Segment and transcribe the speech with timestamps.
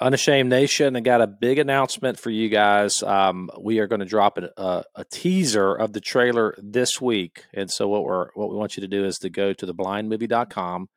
[0.00, 3.00] Unashamed Nation, I got a big announcement for you guys.
[3.02, 7.44] Um, we are going to drop a, a, a, teaser of the trailer this week,
[7.54, 10.88] and so what we're what we want you to do is to go to theblindmovie.com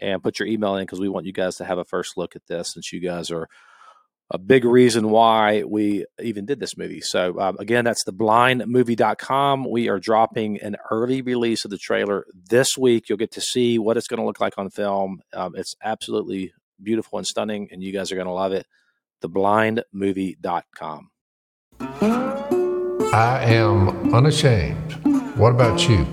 [0.00, 2.36] and put your email in because we want you guys to have a first look
[2.36, 3.48] at this, since you guys are
[4.30, 7.00] a big reason why we even did this movie.
[7.00, 9.68] So um, again, that's theblindmovie.com.
[9.68, 13.08] We are dropping an early release of the trailer this week.
[13.08, 15.20] You'll get to see what it's going to look like on film.
[15.34, 16.52] Um, it's absolutely
[16.82, 18.66] beautiful and stunning, and you guys are going to love it.
[19.22, 21.10] Theblindmovie.com.
[23.12, 24.92] I am unashamed.
[25.36, 26.06] What about you?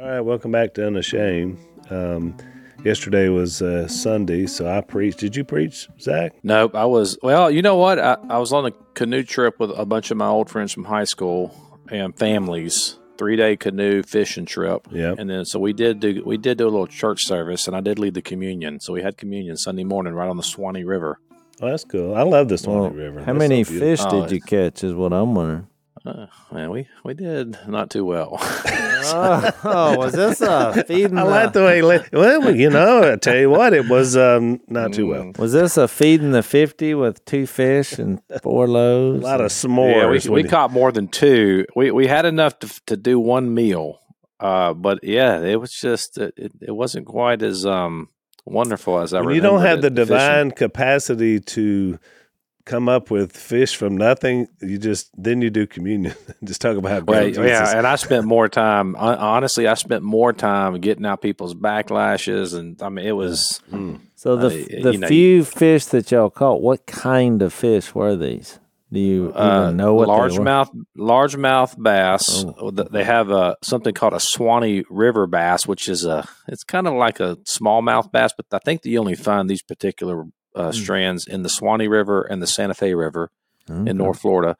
[0.00, 1.58] All right, welcome back to Unashamed.
[1.90, 2.36] Um,
[2.84, 5.18] yesterday was uh, Sunday, so I preached.
[5.18, 6.34] Did you preach, Zach?
[6.42, 7.18] Nope, I was.
[7.22, 7.98] Well, you know what?
[7.98, 10.84] I, I was on a canoe trip with a bunch of my old friends from
[10.84, 11.54] high school
[11.90, 14.86] and families three day canoe fishing trip.
[14.90, 15.14] Yeah.
[15.16, 17.80] And then so we did do we did do a little church service and I
[17.80, 18.80] did lead the communion.
[18.80, 21.18] So we had communion Sunday morning right on the Suwannee River.
[21.60, 22.14] Oh, that's cool.
[22.14, 23.20] I love the Suwannee well, River.
[23.20, 25.68] How that's many so fish did oh, you catch is what I'm wondering.
[26.06, 28.36] Uh, man, we we did not too well.
[28.38, 31.16] oh, oh, was this a feeding?
[31.16, 31.80] I like the way.
[31.80, 35.32] Well, you know, I tell you what, it was um, not too well.
[35.38, 39.24] Was this a feeding the fifty with two fish and four loaves?
[39.24, 40.24] A lot of s'mores.
[40.24, 41.64] Yeah, we, we caught more than two.
[41.74, 43.98] We we had enough to to do one meal,
[44.40, 48.08] uh, but yeah, it was just it, it wasn't quite as um
[48.44, 49.22] wonderful as I.
[49.22, 50.56] When you don't have the divine fishing.
[50.56, 51.98] capacity to
[52.64, 56.14] come up with fish from nothing, you just then you do communion.
[56.44, 57.76] just talk about well, yeah.
[57.76, 58.96] And I spent more time.
[58.96, 63.60] Honestly, I spent more time getting out people's backlashes, and I mean, it was.
[63.70, 64.00] Mm.
[64.14, 68.16] So the uh, the know, few fish that y'all caught, what kind of fish were
[68.16, 68.58] these?
[68.92, 72.44] Do you uh, even know what largemouth largemouth bass?
[72.44, 72.70] Oh.
[72.70, 76.94] They have a something called a Suwannee River bass, which is a it's kind of
[76.94, 80.24] like a smallmouth bass, but I think that you only find these particular
[80.54, 80.74] uh, mm.
[80.74, 83.30] strands in the Suwannee River and the Santa Fe River
[83.68, 83.90] okay.
[83.90, 84.56] in North Florida,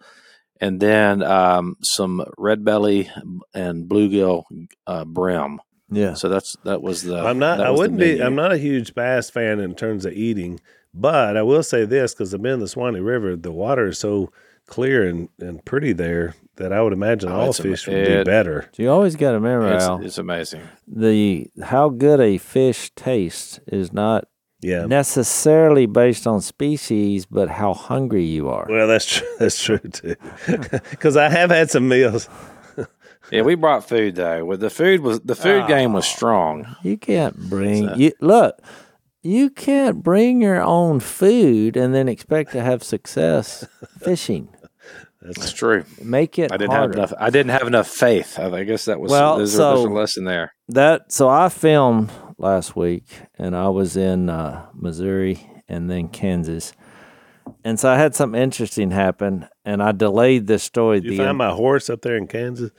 [0.61, 3.11] and then um, some red belly
[3.53, 4.45] and bluegill
[4.87, 5.61] uh, brim.
[5.91, 6.15] Yeah.
[6.15, 7.19] So that's that was the.
[7.19, 7.61] I'm not.
[7.61, 8.23] I wouldn't be.
[8.23, 10.61] I'm not a huge bass fan in terms of eating,
[10.93, 13.37] but I will say this because I've been in the Suwannee River.
[13.37, 14.33] The water is so
[14.67, 18.25] clear and, and pretty there that I would imagine oh, all fish would it, do
[18.25, 18.71] better.
[18.77, 20.63] You always got to remember, it's, Al, it's amazing.
[20.87, 24.27] The how good a fish tastes is not
[24.65, 24.87] yeah.
[24.87, 28.67] necessarily based on species, but how hungry you are.
[28.69, 29.29] Well, that's true.
[29.39, 30.17] That's true too.
[30.91, 32.29] Because I have had some meals.
[33.31, 34.45] yeah, we brought food though.
[34.45, 36.77] With the food was the food oh, game was strong.
[36.83, 37.95] You can't bring so.
[37.97, 38.61] you look.
[39.23, 43.67] You can't bring your own food and then expect to have success
[43.99, 44.49] fishing.
[45.23, 45.85] That's true.
[46.03, 46.53] Make it.
[46.53, 47.01] I didn't harder.
[47.01, 47.13] have enough.
[47.19, 48.39] I didn't have enough faith.
[48.39, 49.39] I guess that was well.
[49.39, 50.55] There's, so a, there's a lesson there.
[50.69, 53.05] That so I filmed last week,
[53.39, 56.73] and I was in uh, Missouri and then Kansas.
[57.63, 61.01] And so I had something interesting happen, and I delayed this story.
[61.01, 61.39] Did you find end.
[61.39, 62.71] my horse up there in Kansas?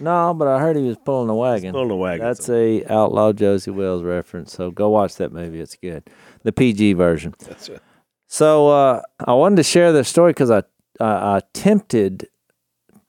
[0.00, 1.72] No, but I heard he was pulling a wagon.
[1.72, 2.24] pulling a wagon.
[2.24, 4.52] That's a outlaw Josey Wales reference.
[4.52, 5.60] So go watch that movie.
[5.60, 6.08] It's good.
[6.42, 7.34] The PG version.
[7.46, 7.80] That's right.
[8.28, 10.62] So uh, I wanted to share this story because I,
[11.00, 12.28] I attempted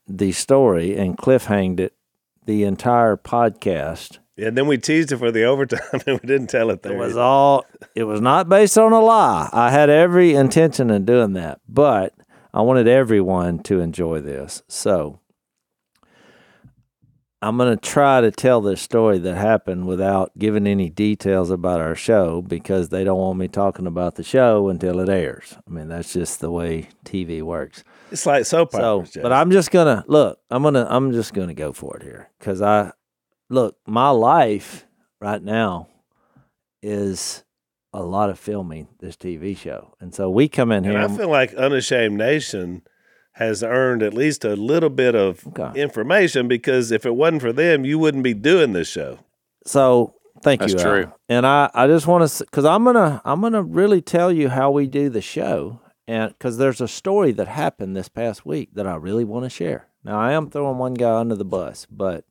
[0.08, 1.94] the story and cliffhanged it
[2.46, 6.70] the entire podcast and then we teased it for the overtime, and we didn't tell
[6.70, 6.94] it there.
[6.94, 7.66] It was all.
[7.96, 9.50] It was not based on a lie.
[9.52, 12.14] I had every intention of doing that, but
[12.54, 14.64] I wanted everyone to enjoy this.
[14.68, 15.20] So
[17.42, 21.80] I'm going to try to tell this story that happened without giving any details about
[21.80, 25.56] our show because they don't want me talking about the show until it airs.
[25.66, 27.84] I mean, that's just the way TV works.
[28.12, 29.14] It's like soap operas.
[29.14, 30.40] So, but I'm just gonna look.
[30.50, 30.86] I'm gonna.
[30.90, 32.92] I'm just gonna go for it here because I
[33.50, 34.86] look, my life
[35.20, 35.88] right now
[36.82, 37.44] is
[37.92, 39.96] a lot of filming this TV show.
[40.00, 40.98] And so we come in here.
[40.98, 42.84] And I feel like Unashamed Nation
[43.34, 45.82] has earned at least a little bit of okay.
[45.82, 49.20] information because if it wasn't for them, you wouldn't be doing this show.
[49.66, 50.80] So thank That's you.
[50.80, 51.04] true.
[51.06, 51.20] Al.
[51.30, 54.32] And I, I just want to, cause I'm going to, I'm going to really tell
[54.32, 55.82] you how we do the show.
[56.08, 59.50] And cause there's a story that happened this past week that I really want to
[59.50, 59.88] share.
[60.04, 62.26] Now I am throwing one guy under the bus, but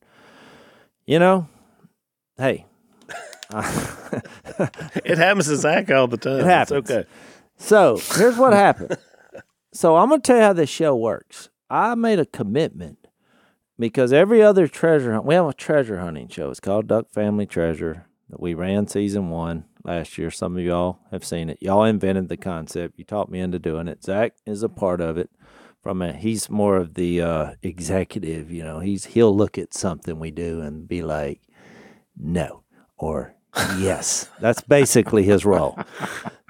[1.09, 1.47] you know,
[2.37, 2.67] hey.
[3.51, 6.41] it happens to Zach all the time.
[6.41, 6.81] It happens.
[6.81, 7.09] It's okay.
[7.57, 8.95] So here's what happened.
[9.73, 11.49] so I'm going to tell you how this show works.
[11.67, 13.07] I made a commitment
[13.79, 16.51] because every other treasure hunt, we have a treasure hunting show.
[16.51, 20.29] It's called Duck Family Treasure that we ran season one last year.
[20.29, 21.57] Some of y'all have seen it.
[21.59, 22.99] Y'all invented the concept.
[22.99, 24.03] You taught me into doing it.
[24.03, 25.31] Zach is a part of it
[25.81, 28.51] from a he's more of the uh, executive.
[28.51, 31.41] You know, he's he'll look at something we do and be like,
[32.17, 32.63] no,
[32.97, 33.35] or
[33.77, 34.29] yes.
[34.39, 35.77] That's basically his role.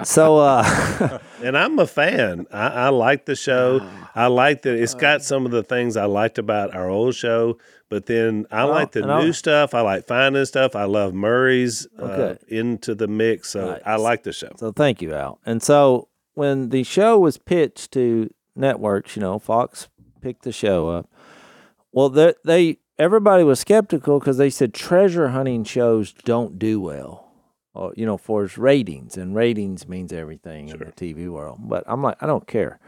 [0.04, 2.48] so, uh, and I'm a fan.
[2.52, 3.88] I, I like the show.
[4.16, 7.58] I like that it's got some of the things I liked about our old show,
[7.90, 9.74] but then I like the and I'll- new stuff.
[9.74, 10.76] I like finding stuff.
[10.76, 13.50] I love Murray's uh, into the mix.
[13.52, 13.82] So Right.
[13.86, 14.52] I like the show.
[14.58, 15.40] So thank you, Al.
[15.46, 18.30] And so when the show was pitched to
[18.60, 19.88] networks, you know, Fox
[20.22, 21.10] picked the show up.
[21.92, 27.32] Well, they, they everybody was skeptical because they said treasure hunting shows don't do well,
[27.74, 31.60] or, you know, for its ratings, and ratings means everything in the TV world.
[31.62, 32.80] But I'm like, I don't care.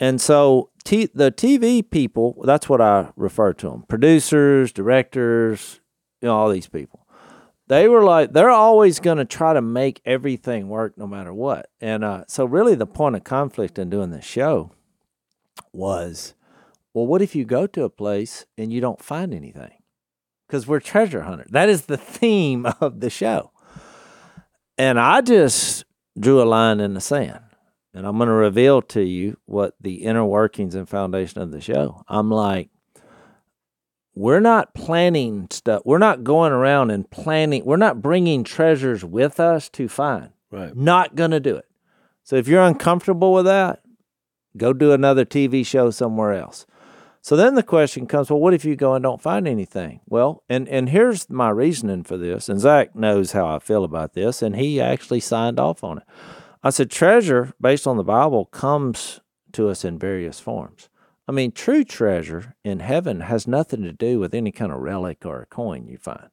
[0.00, 5.80] And so t- the TV people, that's what I refer to them, producers, directors,
[6.20, 7.02] you know, all these people
[7.72, 11.70] they were like they're always going to try to make everything work no matter what
[11.80, 14.70] and uh, so really the point of conflict in doing this show
[15.72, 16.34] was
[16.94, 19.72] well what if you go to a place and you don't find anything
[20.46, 23.50] because we're treasure hunters that is the theme of the show
[24.78, 25.84] and i just
[26.18, 27.42] drew a line in the sand
[27.94, 31.60] and i'm going to reveal to you what the inner workings and foundation of the
[31.60, 32.70] show i'm like
[34.14, 35.82] we're not planning stuff.
[35.84, 37.64] We're not going around and planning.
[37.64, 40.30] We're not bringing treasures with us to find.
[40.50, 40.76] Right.
[40.76, 41.64] Not going to do it.
[42.22, 43.81] So if you're uncomfortable with that,
[44.56, 46.66] go do another TV show somewhere else.
[47.20, 50.00] So then the question comes, well, what if you go and don't find anything?
[50.08, 52.48] Well, and and here's my reasoning for this.
[52.48, 56.04] And Zach knows how I feel about this, and he actually signed off on it.
[56.64, 59.20] I said, treasure, based on the Bible, comes
[59.52, 60.88] to us in various forms.
[61.28, 65.24] I mean, true treasure in heaven has nothing to do with any kind of relic
[65.24, 66.30] or a coin you find.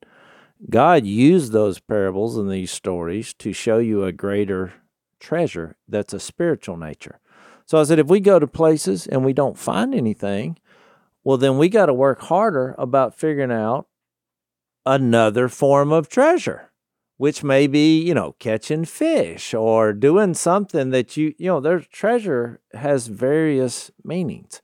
[0.70, 4.74] God used those parables and these stories to show you a greater
[5.20, 7.20] treasure that's a spiritual nature.
[7.70, 10.58] So I said, if we go to places and we don't find anything,
[11.24, 13.86] well, then we got to work harder about figuring out
[14.88, 16.72] another form of treasure,
[17.18, 21.80] which may be, you know, catching fish or doing something that you, you know, their
[21.80, 24.64] treasure has various meanings.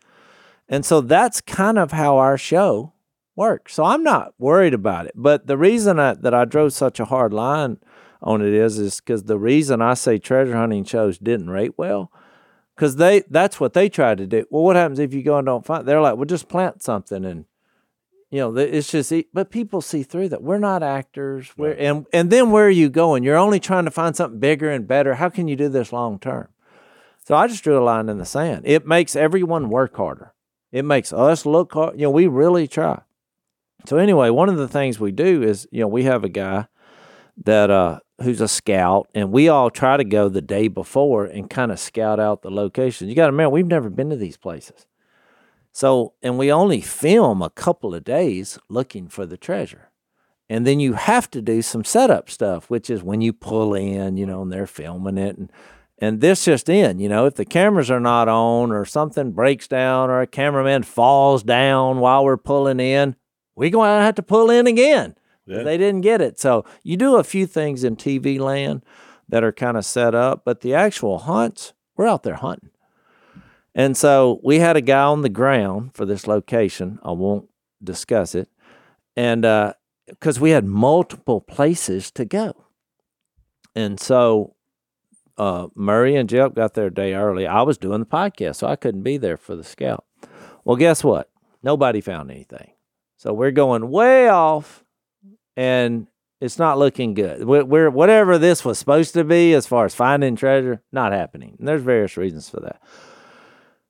[0.67, 2.93] And so that's kind of how our show
[3.35, 3.75] works.
[3.75, 5.13] So I'm not worried about it.
[5.15, 7.77] But the reason I, that I drove such a hard line
[8.23, 12.11] on it is, is because the reason I say treasure hunting shows didn't rate well,
[12.75, 14.45] because they that's what they try to do.
[14.49, 15.87] Well, what happens if you go and don't find?
[15.87, 17.45] They're like, well, just plant something and.
[18.31, 20.41] You know, it's just, but people see through that.
[20.43, 21.53] We're not actors.
[21.55, 23.23] We're, and and then where are you going?
[23.23, 25.13] You're only trying to find something bigger and better.
[25.13, 26.49] How can you do this long term?
[27.25, 28.63] So I just drew a line in the sand.
[28.65, 30.33] It makes everyone work harder.
[30.71, 31.97] It makes us look hard.
[31.97, 33.03] You know, we really try.
[33.85, 36.67] So anyway, one of the things we do is, you know, we have a guy
[37.43, 41.49] that uh who's a scout, and we all try to go the day before and
[41.49, 43.09] kind of scout out the locations.
[43.09, 44.85] You got to remember, we've never been to these places.
[45.71, 49.89] So, and we only film a couple of days looking for the treasure.
[50.49, 54.15] And then you have to do some setup stuff, which is when you pull in,
[54.15, 55.51] you know, and they're filming it and
[55.97, 59.67] and this just in, you know, if the cameras are not on or something breaks
[59.67, 63.15] down or a cameraman falls down while we're pulling in,
[63.55, 65.15] we're going to have to pull in again.
[65.45, 65.63] Yeah.
[65.63, 66.39] They didn't get it.
[66.39, 68.83] So you do a few things in TV land
[69.29, 72.71] that are kind of set up, but the actual hunts, we're out there hunting.
[73.73, 76.97] And so we had a guy on the ground for this location.
[77.03, 77.49] I won't
[77.83, 78.49] discuss it.
[79.15, 79.41] And
[80.07, 82.53] because we had multiple places to go.
[83.75, 84.55] And so
[85.37, 87.45] uh, Murray and Jep got there a day early.
[87.45, 90.05] I was doing the podcast, so I couldn't be there for the scout.
[90.63, 91.29] Well, guess what?
[91.61, 92.71] Nobody found anything.
[93.17, 94.84] So we're going way off,
[95.55, 96.07] and
[96.41, 97.43] it's not looking good.
[97.45, 101.55] We're, whatever this was supposed to be as far as finding treasure, not happening.
[101.59, 102.81] And there's various reasons for that.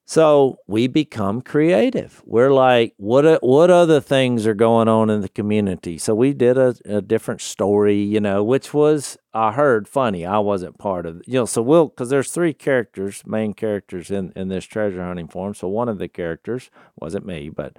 [0.08, 2.22] So we become creative.
[2.26, 5.98] We're like, what uh, what other things are going on in the community?
[5.98, 10.24] So we did a, a different story, you know, which was I heard funny.
[10.24, 11.46] I wasn't part of, you know.
[11.46, 15.56] So we'll because there's three characters, main characters in in this treasure hunting form.
[15.56, 17.76] So one of the characters wasn't me, but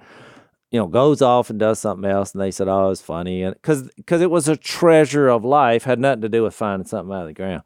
[0.71, 3.55] you know, goes off and does something else, and they said, "Oh, it's funny," and
[3.55, 7.13] because because it was a treasure of life, had nothing to do with finding something
[7.13, 7.63] out of the ground.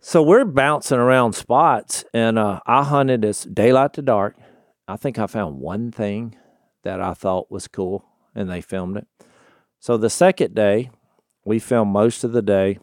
[0.00, 4.36] So we're bouncing around spots, and uh, I hunted as daylight to dark.
[4.86, 6.36] I think I found one thing
[6.84, 9.08] that I thought was cool, and they filmed it.
[9.80, 10.90] So the second day,
[11.44, 12.78] we filmed most of the day,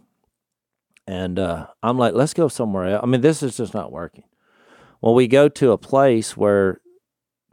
[1.08, 3.02] and uh, I'm like, let's go somewhere else.
[3.04, 4.26] I mean, this is just not working.
[5.00, 6.82] Well, we go to a place where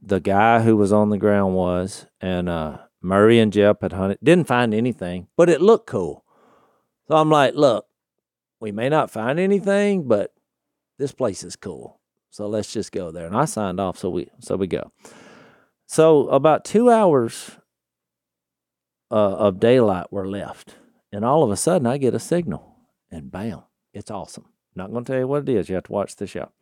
[0.03, 4.19] the guy who was on the ground was, and uh, Murray and Jep had hunted.
[4.23, 6.25] Didn't find anything, but it looked cool.
[7.09, 7.87] So I'm like, look,
[8.61, 10.33] we may not find anything, but
[10.99, 12.01] this place is cool.
[12.31, 13.27] So let's just go there.
[13.27, 14.93] And I signed off, so we so we go.
[15.87, 17.53] So about two hours
[19.11, 20.77] uh, of daylight were left,
[21.13, 22.77] and all of a sudden I get a signal,
[23.11, 24.47] and bam, it's awesome.
[24.77, 25.69] Not going to tell you what it is.
[25.69, 26.53] You have to watch the show.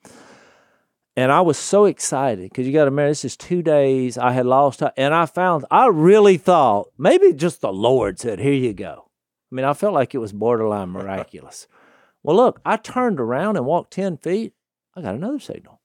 [1.18, 4.16] And I was so excited because you got to remember, this is two days.
[4.16, 8.52] I had lost, and I found, I really thought maybe just the Lord said, Here
[8.52, 9.10] you go.
[9.50, 11.66] I mean, I felt like it was borderline miraculous.
[12.22, 14.52] well, look, I turned around and walked 10 feet.
[14.94, 15.80] I got another signal.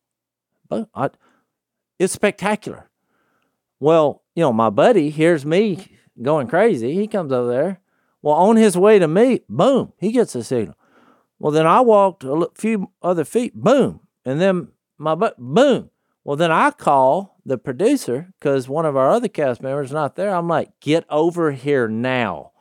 [0.69, 1.09] But I,
[1.97, 2.91] it's spectacular.
[3.79, 6.93] Well, you know, my buddy hears me going crazy.
[6.93, 7.81] He comes over there.
[8.21, 10.75] Well, on his way to me, boom, he gets a signal.
[11.39, 14.67] Well, then I walked a few other feet, boom, and then
[15.03, 15.89] my butt, boom.
[16.23, 20.15] Well, then I call the producer because one of our other cast members is not
[20.15, 20.33] there.
[20.33, 22.51] I'm like, get over here now.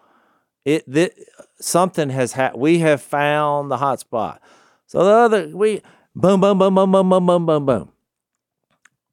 [0.65, 1.13] It that
[1.61, 2.61] something has happened.
[2.61, 4.41] We have found the hot spot.
[4.87, 5.83] So the other we
[6.15, 7.93] boom, boom, boom, boom, boom, boom, boom, boom, boom.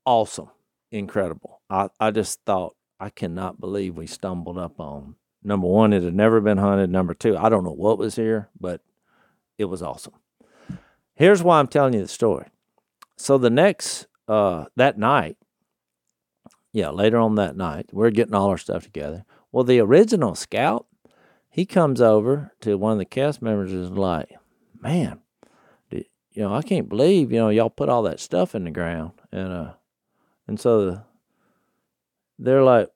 [0.05, 0.49] Awesome,
[0.91, 1.61] incredible.
[1.69, 5.93] I I just thought I cannot believe we stumbled up on number one.
[5.93, 6.89] It had never been hunted.
[6.89, 8.81] Number two, I don't know what was here, but
[9.57, 10.13] it was awesome.
[11.15, 12.47] Here's why I'm telling you the story.
[13.19, 15.35] So the next uh, that night,
[16.71, 19.25] yeah, later on that night, we're getting all our stuff together.
[19.51, 20.85] Well, the original scout,
[21.49, 24.29] he comes over to one of the cast members and is like,
[24.81, 25.19] "Man,
[25.91, 26.05] you
[26.37, 29.51] know, I can't believe you know y'all put all that stuff in the ground." And
[29.51, 29.73] uh,
[30.47, 31.03] and so the,
[32.37, 32.89] they're like,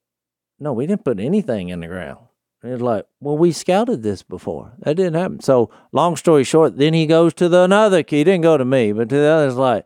[0.58, 2.20] "No, we didn't put anything in the ground."
[2.62, 4.72] And it's like, well, we scouted this before.
[4.80, 5.42] That didn't happen.
[5.42, 7.98] So, long story short, then he goes to the another.
[8.08, 9.84] He didn't go to me, but to the others, like,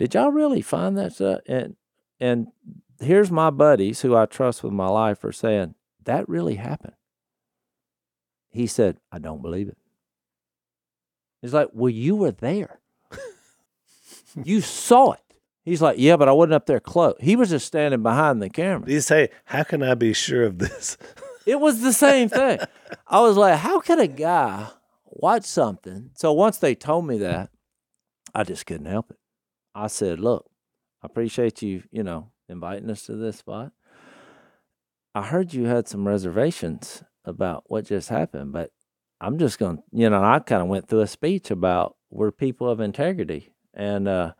[0.00, 1.40] did y'all really find that stuff?
[1.46, 1.76] And
[2.18, 2.46] and
[3.00, 6.94] here's my buddies who I trust with my life are saying that really happened.
[8.48, 9.76] He said, I don't believe it.
[11.42, 12.80] He's like, well, you were there.
[14.44, 15.20] you saw it.
[15.64, 17.16] He's like, yeah, but I wasn't up there close.
[17.20, 18.90] He was just standing behind the camera.
[18.90, 20.96] You say, how can I be sure of this?
[21.46, 22.58] it was the same thing.
[23.06, 24.68] I was like, how could a guy
[25.04, 26.10] watch something?
[26.14, 27.50] So once they told me that,
[28.34, 29.19] I just couldn't help it.
[29.80, 30.44] I said, look,
[31.02, 33.72] I appreciate you, you know, inviting us to this spot.
[35.14, 38.72] I heard you had some reservations about what just happened, but
[39.22, 42.30] I'm just going to, you know, I kind of went through a speech about we're
[42.30, 43.54] people of integrity.
[43.72, 44.32] And, uh,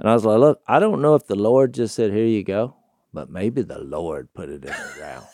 [0.00, 2.42] and I was like, look, I don't know if the Lord just said, here you
[2.42, 2.74] go,
[3.14, 5.26] but maybe the Lord put it in the ground.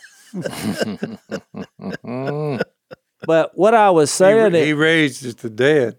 [3.25, 5.97] but what I was saying, he, he raised the dead.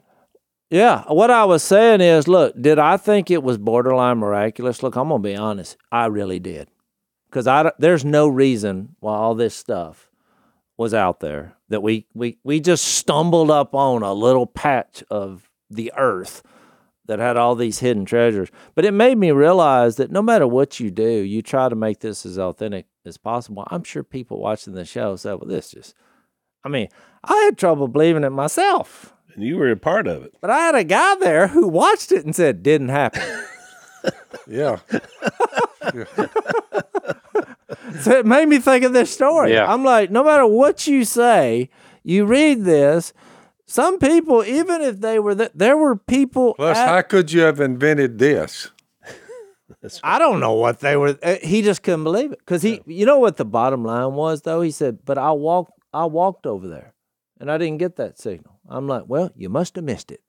[0.70, 4.82] Yeah, what I was saying is, look, did I think it was borderline miraculous?
[4.82, 6.68] Look, I'm gonna be honest, I really did,
[7.30, 10.11] because I there's no reason why all this stuff
[10.76, 15.49] was out there that we we we just stumbled up on a little patch of
[15.70, 16.42] the earth
[17.06, 18.50] that had all these hidden treasures.
[18.75, 22.00] But it made me realize that no matter what you do, you try to make
[22.00, 23.62] this as authentic as possible.
[23.68, 25.94] I'm sure people watching the show said, "Well, this just,"
[26.64, 26.88] I mean,
[27.23, 30.35] I had trouble believing it myself and you were a part of it.
[30.40, 33.23] But I had a guy there who watched it and said, didn't happen.
[34.47, 34.78] yeah.
[38.00, 39.52] so it made me think of this story.
[39.52, 39.71] Yeah.
[39.71, 41.69] I'm like, no matter what you say,
[42.02, 43.12] you read this,
[43.66, 46.55] some people, even if they were there, there were people.
[46.55, 48.71] Plus, at, how could you have invented this?
[50.02, 51.19] I don't know what they were.
[51.23, 54.43] Uh, he just couldn't believe it because he, you know what the bottom line was
[54.43, 54.61] though.
[54.61, 56.95] He said, "But I walked, I walked over there,
[57.38, 60.20] and I didn't get that signal." I'm like, well, you must have missed it.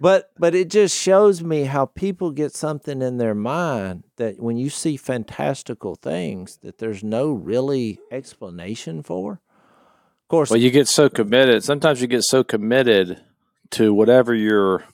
[0.00, 4.56] but but it just shows me how people get something in their mind that when
[4.56, 9.32] you see fantastical things that there's no really explanation for.
[9.32, 11.64] Of course, well, you get so committed.
[11.64, 13.20] Sometimes you get so committed
[13.70, 14.84] to whatever your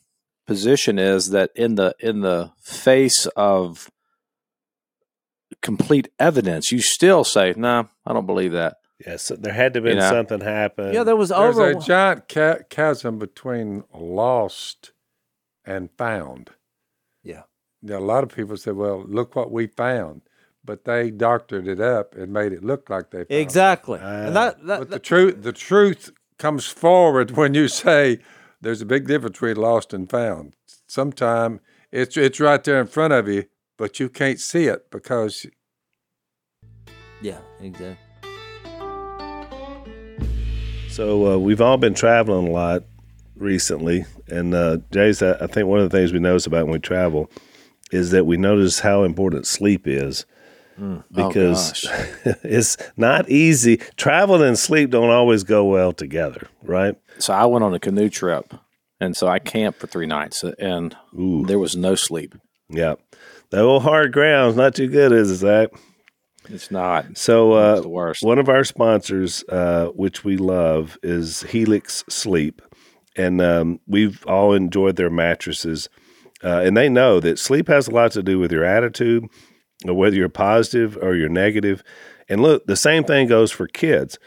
[0.47, 3.91] position is that in the in the face of
[5.63, 9.53] complete evidence, you still say, "No, nah, I don't believe that." Yes, yeah, so there
[9.53, 10.11] had to have been you know?
[10.11, 10.93] something happen.
[10.93, 14.93] Yeah, there was There's a giant ca- chasm between lost
[15.65, 16.51] and found.
[17.23, 17.43] Yeah.
[17.81, 17.99] yeah.
[17.99, 20.23] A lot of people said, "Well, look what we found,"
[20.65, 23.41] but they doctored it up and made it look like they found it.
[23.41, 24.01] exactly.
[24.01, 24.41] and ah.
[24.41, 28.19] that, that, but the truth, the truth comes forward when you say
[28.61, 30.57] there's a big difference between lost and found.
[30.89, 31.61] Sometimes
[31.93, 33.45] it's it's right there in front of you,
[33.77, 35.47] but you can't see it because.
[37.21, 38.08] Yeah, exactly.
[40.99, 42.83] So uh, we've all been traveling a lot
[43.37, 45.23] recently, and uh, Jase.
[45.23, 47.31] I think one of the things we notice about when we travel
[47.93, 50.27] is that we notice how important sleep is.
[50.77, 51.05] Mm.
[51.13, 53.77] Because oh, it's not easy.
[53.97, 56.97] Travel and sleep don't always go well together, right?
[57.21, 58.53] So I went on a canoe trip,
[58.99, 61.45] and so I camped for three nights, and Ooh.
[61.47, 62.35] there was no sleep.
[62.69, 62.97] Yeah,
[63.51, 65.69] that old hard ground's not too good, is it, Zach?
[66.49, 67.17] It's not.
[67.17, 68.23] So uh, worst.
[68.23, 72.63] one of our sponsors, uh, which we love, is Helix Sleep,
[73.17, 75.89] and um, we've all enjoyed their mattresses.
[76.43, 79.25] Uh, and they know that sleep has a lot to do with your attitude,
[79.87, 81.83] or whether you're positive or you're negative.
[82.29, 84.19] And look, the same thing goes for kids.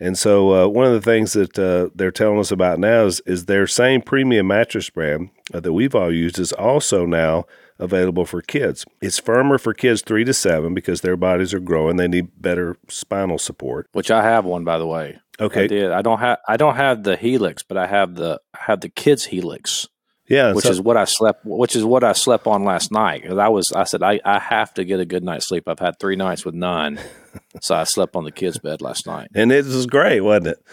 [0.00, 3.20] And so, uh, one of the things that uh, they're telling us about now is,
[3.20, 7.44] is their same premium mattress brand uh, that we've all used is also now
[7.82, 8.84] available for kids.
[9.00, 12.76] It's firmer for kids three to seven because their bodies are growing; they need better
[12.88, 13.88] spinal support.
[13.92, 15.18] Which I have one, by the way.
[15.40, 15.90] Okay, I did.
[15.90, 18.88] I don't have I don't have the Helix, but I have the I have the
[18.88, 19.88] kids Helix.
[20.28, 21.44] Yeah, which so, is what I slept.
[21.44, 23.30] Which is what I slept on last night.
[23.30, 25.64] I was, I said, I, I have to get a good night's sleep.
[25.66, 26.98] I've had three nights with none,
[27.60, 29.28] so I slept on the kids' bed last night.
[29.34, 30.66] And it was great, wasn't it?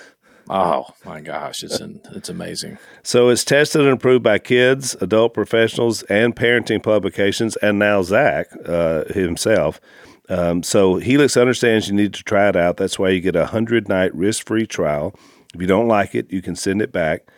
[0.50, 2.79] Oh my gosh, it's in, it's amazing.
[3.03, 8.48] So it's tested and approved by kids, adult professionals, and parenting publications, and now Zach
[8.65, 9.79] uh, himself.
[10.27, 12.77] Um, so Helix understands you need to try it out.
[12.77, 15.13] That's why you get a hundred night risk free trial.
[15.53, 17.29] If you don't like it, you can send it back,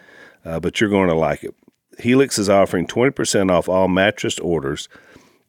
[0.46, 1.54] uh, but you're going to like it.
[2.00, 4.88] Helix is offering 20% off all mattress orders,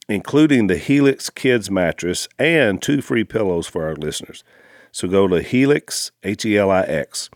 [0.09, 4.43] including the Helix Kids mattress and two free pillows for our listeners.
[4.91, 7.31] So go to Helix, H E L I X,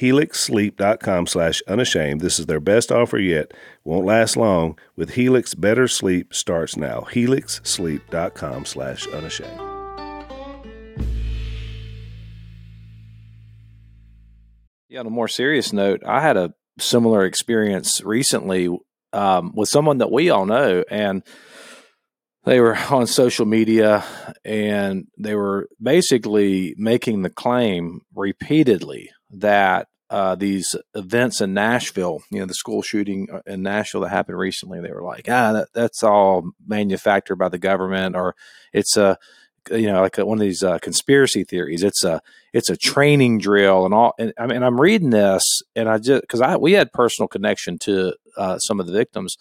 [0.00, 2.20] helixsleep.com slash unashamed.
[2.20, 3.52] This is their best offer yet.
[3.84, 4.78] Won't last long.
[4.96, 7.06] With Helix, better sleep starts now.
[7.10, 9.60] helixsleep.com slash unashamed.
[14.88, 18.68] Yeah, on a more serious note, I had a similar experience recently
[19.12, 21.22] um, with someone that we all know, and
[22.44, 24.04] they were on social media
[24.44, 32.40] and they were basically making the claim repeatedly that uh, these events in Nashville, you
[32.40, 35.68] know, the school shooting uh, in Nashville that happened recently, they were like, ah, that,
[35.74, 38.34] that's all manufactured by the government, or
[38.72, 39.18] it's a
[39.70, 41.82] you know like one of these uh, conspiracy theories.
[41.82, 44.14] It's a it's a training drill and all.
[44.18, 47.78] And I mean, I'm reading this, and I just because I we had personal connection
[47.80, 49.36] to uh, some of the victims.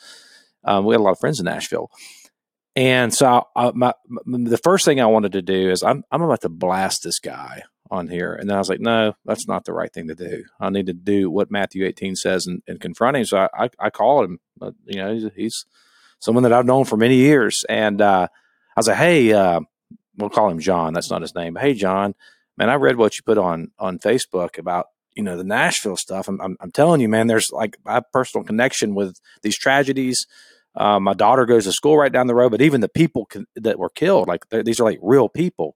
[0.66, 1.90] Um, we had a lot of friends in Nashville,
[2.76, 6.22] and so I, my, my, the first thing I wanted to do is I'm I'm
[6.22, 9.66] about to blast this guy on here, and then I was like, no, that's not
[9.66, 10.44] the right thing to do.
[10.60, 13.26] I need to do what Matthew 18 says and, and confront him.
[13.26, 14.40] So I I, I called him.
[14.58, 15.66] But, you know, he's, he's,
[16.20, 19.34] someone that I've known for many years, and uh, I was like, hey.
[19.34, 19.62] Uh,
[20.18, 20.94] we'll call him John.
[20.94, 21.56] That's not his name.
[21.56, 22.16] Hey, John,
[22.58, 26.28] man, I read what you put on on Facebook about you know the Nashville stuff.
[26.28, 30.26] I'm, I'm, I'm telling you, man, there's like have personal connection with these tragedies.
[30.76, 33.80] Uh, my daughter goes to school right down the road, but even the people that
[33.80, 35.76] were killed, like these are like real people.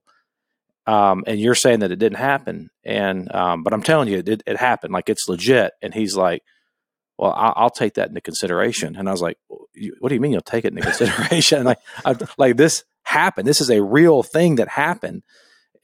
[0.86, 4.42] Um, and you're saying that it didn't happen, and um, but I'm telling you, it,
[4.44, 4.92] it happened.
[4.92, 5.72] Like it's legit.
[5.80, 6.42] And he's like,
[7.18, 8.96] well, I'll, I'll, take that into consideration.
[8.96, 11.64] And I was like, what do you mean you'll take it into consideration?
[11.64, 13.46] like, I, like this happened.
[13.46, 15.22] This is a real thing that happened.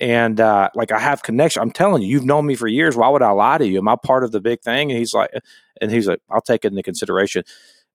[0.01, 1.63] And uh, like I have connection.
[1.63, 2.97] I'm telling you, you've known me for years.
[2.97, 3.79] Why would I lie to you?
[3.79, 4.91] Am I part of the big thing?
[4.91, 5.31] And he's like,
[5.81, 7.45] and he's like, I'll take it into consideration.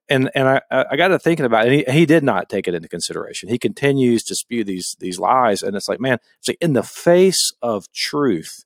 [0.10, 1.88] And and I, I got to thinking about it.
[1.88, 3.48] he, he did not take it into consideration.
[3.50, 6.84] He continues to spew these these lies, and it's like, man, it's like in the
[6.84, 8.66] face of truth,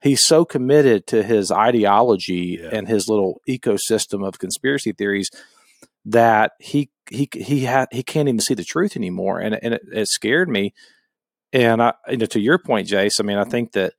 [0.00, 2.70] he's so committed to his ideology yeah.
[2.72, 5.30] and his little ecosystem of conspiracy theories
[6.04, 9.82] that he he he had he can't even see the truth anymore, and and it,
[9.92, 10.72] it scared me.
[11.52, 13.94] And I, you know, to your point, Jase, I mean, I think that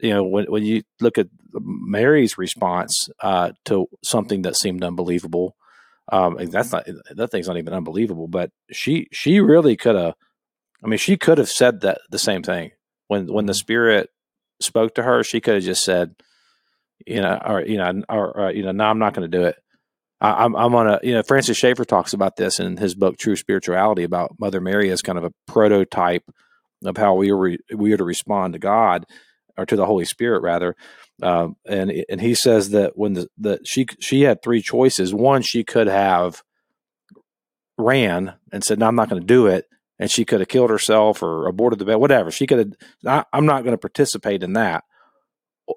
[0.00, 5.56] you know when when you look at Mary's response uh, to something that seemed unbelievable,
[6.10, 10.14] um, that's not that thing's not even unbelievable, but she she really could have.
[10.82, 12.72] I mean, she could have said that the same thing
[13.08, 13.58] when when the mm-hmm.
[13.58, 14.10] Spirit
[14.60, 15.22] spoke to her.
[15.24, 16.14] She could have just said,
[17.06, 19.44] you know, or you know, or, or you know, no, I'm not going to do
[19.44, 19.56] it.
[20.20, 23.18] I, am I'm on a, you know, Francis Schaeffer talks about this in his book,
[23.18, 26.24] True Spirituality, about Mother Mary as kind of a prototype
[26.84, 29.04] of how we are, we are to respond to God
[29.56, 30.76] or to the Holy Spirit rather.
[31.22, 35.14] Um, and, and he says that when the, she, she had three choices.
[35.14, 36.42] One, she could have
[37.78, 39.66] ran and said, no, I'm not going to do it.
[39.98, 42.30] And she could have killed herself or aborted the bed, whatever.
[42.30, 44.84] She could have, I'm not going to participate in that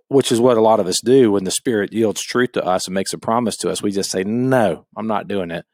[0.09, 2.87] which is what a lot of us do when the Spirit yields truth to us
[2.87, 3.81] and makes a promise to us.
[3.81, 5.65] We just say, No, I'm not doing it.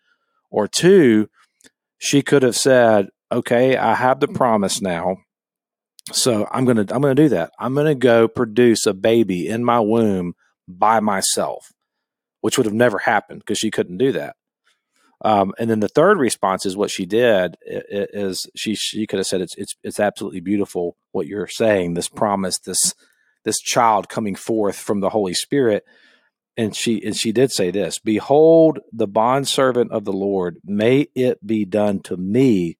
[0.51, 1.29] Or two,
[1.97, 5.17] she could have said, Okay, I have the promise now.
[6.11, 7.51] So I'm gonna I'm gonna do that.
[7.59, 10.33] I'm gonna go produce a baby in my womb
[10.67, 11.71] by myself,
[12.41, 14.35] which would have never happened because she couldn't do that.
[15.23, 19.27] Um, and then the third response is what she did is she she could have
[19.27, 22.93] said it's it's it's absolutely beautiful what you're saying this promise this
[23.45, 25.85] this child coming forth from the Holy Spirit.
[26.55, 31.45] And she and she did say this: "Behold, the bondservant of the Lord; may it
[31.45, 32.77] be done to me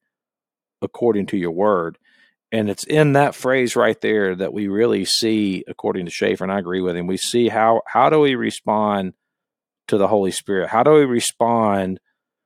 [0.82, 1.98] according to your word."
[2.54, 6.54] And it's in that phrase right there that we really see, according to Schaeffer, and
[6.54, 7.08] I agree with him.
[7.08, 9.14] We see how how do we respond
[9.88, 10.70] to the Holy Spirit?
[10.70, 12.00] How do we respond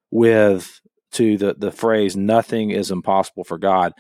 [0.09, 0.79] with
[1.11, 3.91] to the the phrase "nothing is impossible for God"?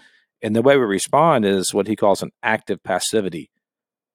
[0.41, 3.51] And the way we respond is what he calls an active passivity.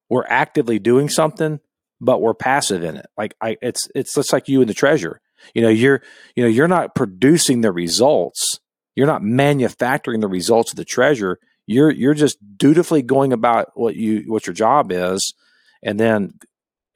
[0.09, 1.61] We're actively doing something,
[2.01, 3.07] but we're passive in it.
[3.19, 5.21] Like I, it's it's just like you and the treasure.
[5.55, 6.01] You know, you're
[6.37, 8.61] you know you're not producing the results.
[8.97, 11.39] You're not manufacturing the results of the treasure.
[11.67, 15.35] You're you're just dutifully going about what you what your job is,
[15.83, 16.35] and then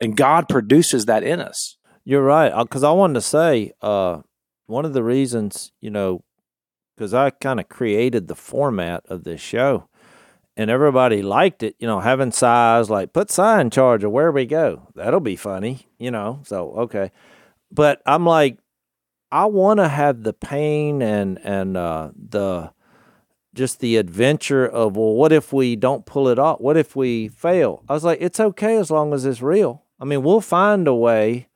[0.00, 1.76] and God produces that in us.
[2.04, 2.52] You're right.
[2.62, 4.20] Because I wanted to say uh,
[4.66, 6.22] one of the reasons, you know,
[6.96, 9.88] because I kind of created the format of this show
[10.56, 14.32] and everybody liked it, you know, having size like put Si in charge of where
[14.32, 14.88] we go.
[14.94, 16.40] That'll be funny, you know.
[16.44, 17.12] So okay.
[17.70, 18.58] But I'm like,
[19.30, 22.70] I want to have the pain and and uh, the
[23.56, 26.60] just the adventure of well, what if we don't pull it off?
[26.60, 27.82] What if we fail?
[27.88, 29.82] I was like, it's okay as long as it's real.
[29.98, 31.48] I mean, we'll find a way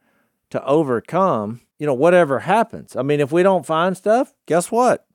[0.48, 2.96] to overcome, you know, whatever happens.
[2.96, 5.06] I mean, if we don't find stuff, guess what?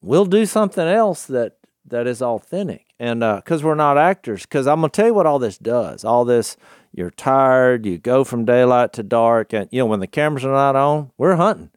[0.00, 2.86] We'll do something else that that is authentic.
[2.98, 6.04] And because uh, we're not actors, because I'm gonna tell you what all this does.
[6.04, 6.56] All this,
[6.92, 7.84] you're tired.
[7.84, 11.10] You go from daylight to dark, and you know when the cameras are not on,
[11.18, 11.70] we're hunting.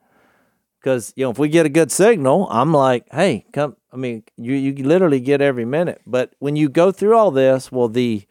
[0.88, 3.76] Because you know if we get a good signal, I'm like, hey, come.
[3.92, 6.02] I mean, you you literally get every minute.
[6.08, 8.26] But when you go through all this, well, the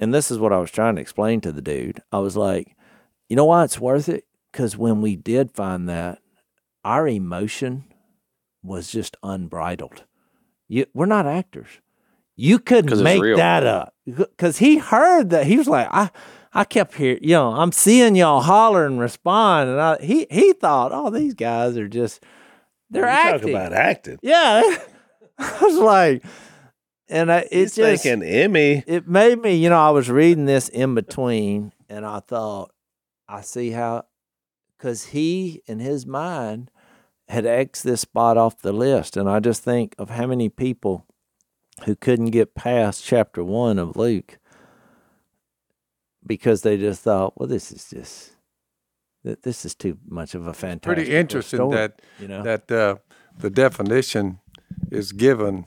[0.00, 2.02] and this is what I was trying to explain to the dude.
[2.10, 2.74] I was like,
[3.28, 4.24] you know why it's worth it?
[4.50, 6.18] Because when we did find that,
[6.84, 7.84] our emotion
[8.64, 10.02] was just unbridled.
[10.66, 11.68] You, we're not actors.
[12.34, 15.46] You couldn't make that up because he heard that.
[15.46, 16.10] He was like, I,
[16.56, 20.54] I kept hearing, you know, I'm seeing y'all holler and respond, and I, he he
[20.54, 22.24] thought, oh, these guys are just
[22.88, 23.40] they're you acting.
[23.40, 24.18] Talk about acting.
[24.22, 24.62] Yeah,
[25.38, 26.24] I was like,
[27.10, 28.82] and I, it He's just thinking Emmy.
[28.86, 32.72] it made me, you know, I was reading this in between, and I thought,
[33.28, 34.06] I see how,
[34.78, 36.70] because he in his mind
[37.28, 41.04] had X this spot off the list, and I just think of how many people
[41.84, 44.38] who couldn't get past chapter one of Luke
[46.26, 48.32] because they just thought, well, this is just
[49.42, 50.96] this is too much of a fantastic.
[50.96, 52.96] Pretty interesting story, that you know that uh,
[53.38, 54.40] the definition
[54.90, 55.66] is given.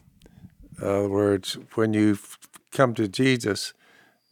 [0.82, 2.38] In other words, when you've
[2.72, 3.74] come to Jesus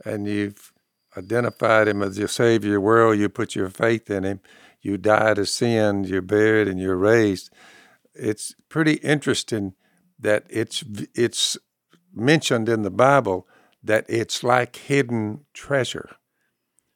[0.06, 0.72] and you've
[1.18, 4.40] identified him as your Savior, your world, you put your faith in him,
[4.82, 7.50] you die to sin, you're buried, and you're raised.
[8.14, 9.74] It's pretty interesting
[10.20, 11.58] that it's it's
[12.14, 13.48] mentioned in the Bible
[13.84, 16.17] that it's like hidden treasure.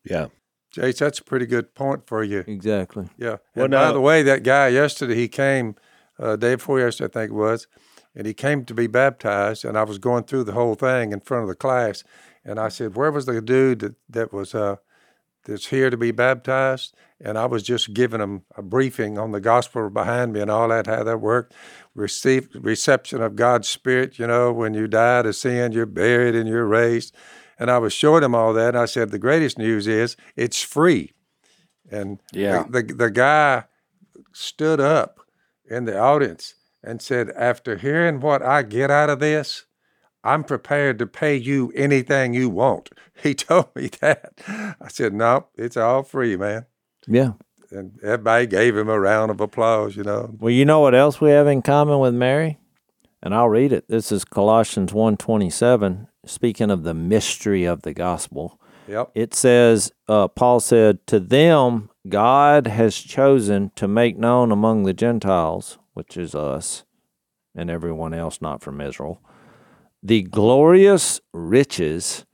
[0.04, 0.28] Yeah.
[0.72, 2.44] Jase, that's a pretty good point for you.
[2.48, 3.10] exactly.
[3.18, 3.38] Yeah.
[3.56, 5.76] Well, and by the way, that guy yesterday, he came
[6.18, 7.68] uh, day before yesterday, I think it was,
[8.16, 9.66] and he came to be baptized.
[9.66, 12.04] And I was going through the whole thing in front of the class,
[12.46, 14.78] and I said, "Where was the dude that that was uh,
[15.46, 19.42] that's here to be baptized?" And I was just giving him a briefing on the
[19.42, 21.54] gospel behind me and all that, how that worked.
[21.94, 24.18] Receive reception of God's Spirit.
[24.18, 27.14] You know, when you die to sin, you're buried and you're raised.
[27.62, 28.70] And I was showing him all that.
[28.70, 31.12] And I said, the greatest news is it's free.
[31.92, 32.64] And Yeah.
[32.68, 33.66] the, the, the guy
[34.34, 35.20] stood up
[35.70, 39.66] in the audience and said, After hearing what I get out of this,
[40.24, 42.90] I'm prepared to pay you anything you want.
[43.22, 44.32] He told me that.
[44.48, 46.66] I said, No, it's all free, man.
[47.08, 47.34] Yeah.
[47.70, 50.34] And everybody gave him a round of applause, you know.
[50.40, 52.58] Well, you know what else we have in common with Mary?
[53.24, 53.88] And I'll read it.
[53.88, 58.60] This is Colossians 1.27, speaking of the mystery of the gospel.
[58.88, 59.12] Yep.
[59.14, 64.94] It says, uh, Paul said, To them God has chosen to make known among the
[64.94, 66.84] Gentiles, which is us
[67.54, 69.22] and everyone else not from Israel,
[70.02, 72.26] the glorious riches,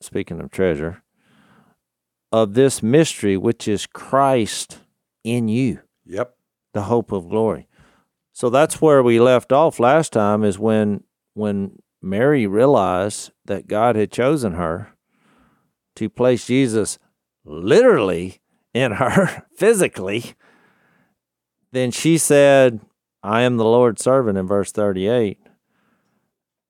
[0.00, 1.02] speaking of treasure,
[2.30, 4.78] of this mystery which is Christ
[5.24, 6.34] in you Yep.
[6.72, 7.68] the hope of glory.
[8.32, 13.96] So that's where we left off last time is when when Mary realized that God
[13.96, 14.92] had chosen her
[15.96, 16.98] to place Jesus
[17.44, 18.40] literally
[18.74, 20.34] in her physically.
[21.72, 22.80] Then she said,
[23.22, 25.38] I am the Lord's servant in verse 38.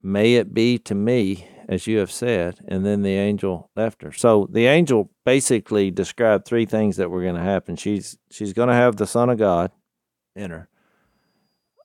[0.02, 2.58] May it be to me as you have said.
[2.68, 4.12] And then the angel left her.
[4.12, 7.76] So the angel basically described three things that were going to happen.
[7.76, 9.70] She's she's going to have the Son of God
[10.34, 10.68] in her.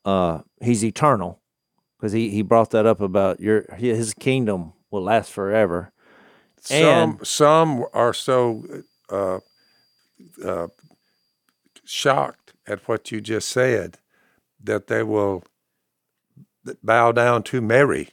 [0.08, 1.42] Uh, he's eternal
[1.98, 5.92] because he, he brought that up about your his kingdom will last forever.
[6.62, 6.86] Some
[7.20, 8.64] And- some are so
[9.10, 9.40] uh,
[10.44, 10.68] uh,
[11.84, 13.98] shocked at what you just said
[14.64, 15.44] that they will
[16.84, 18.10] bow down to Mary.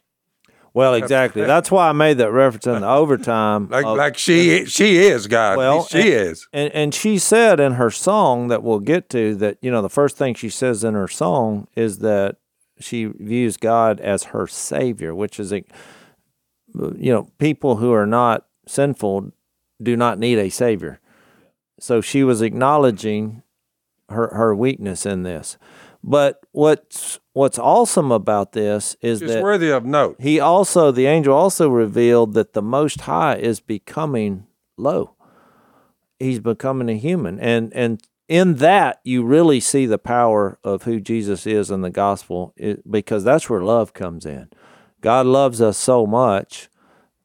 [0.75, 1.43] Well, exactly.
[1.47, 3.69] That's why I made that reference in the overtime.
[3.75, 5.57] Like of- like she she is God.
[5.57, 6.49] Well, she and- is.
[6.53, 9.89] And and she said in her song that we'll get to that you know the
[9.89, 12.37] first thing she says in her song is that
[12.81, 15.65] she views God as her savior, which is a
[16.75, 19.33] you know people who are not sinful
[19.83, 21.01] do not need a savior.
[21.79, 23.43] So she was acknowledging
[24.09, 25.57] her her weakness in this.
[26.03, 30.17] But what's what's awesome about this is It's that worthy of note.
[30.19, 34.47] he also, the angel also revealed that the Most High is becoming
[34.79, 35.15] low.
[36.19, 41.01] He's becoming a human, and and in that you really see the power of who
[41.01, 44.49] Jesus is in the gospel, it, because that's where love comes in.
[45.03, 46.71] God loves us so much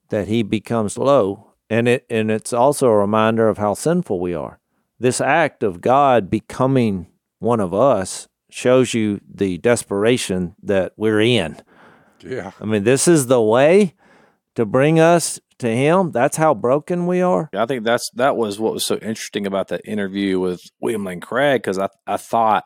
[0.10, 4.34] that He becomes low, and it and it's also a reminder of how sinful we
[4.34, 4.60] are.
[5.00, 11.62] This act of God becoming one of us shows you the desperation that we're in.
[12.22, 12.52] Yeah.
[12.60, 13.96] I mean, this is the way
[14.56, 16.12] to bring us to Him.
[16.12, 17.50] That's how broken we are.
[17.54, 21.22] I think that's that was what was so interesting about that interview with William Lane
[21.22, 22.66] Craig because I I thought,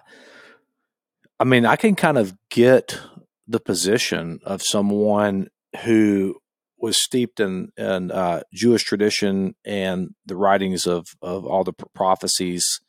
[1.40, 3.00] I mean, I can kind of get
[3.48, 5.50] the position of someone
[5.84, 6.36] who
[6.78, 12.80] was steeped in in uh, Jewish tradition and the writings of of all the prophecies.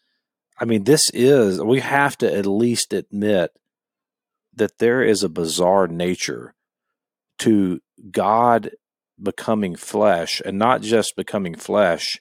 [0.59, 3.51] I mean, this is we have to at least admit
[4.55, 6.55] that there is a bizarre nature
[7.41, 8.71] to God
[9.21, 12.21] becoming flesh and not just becoming flesh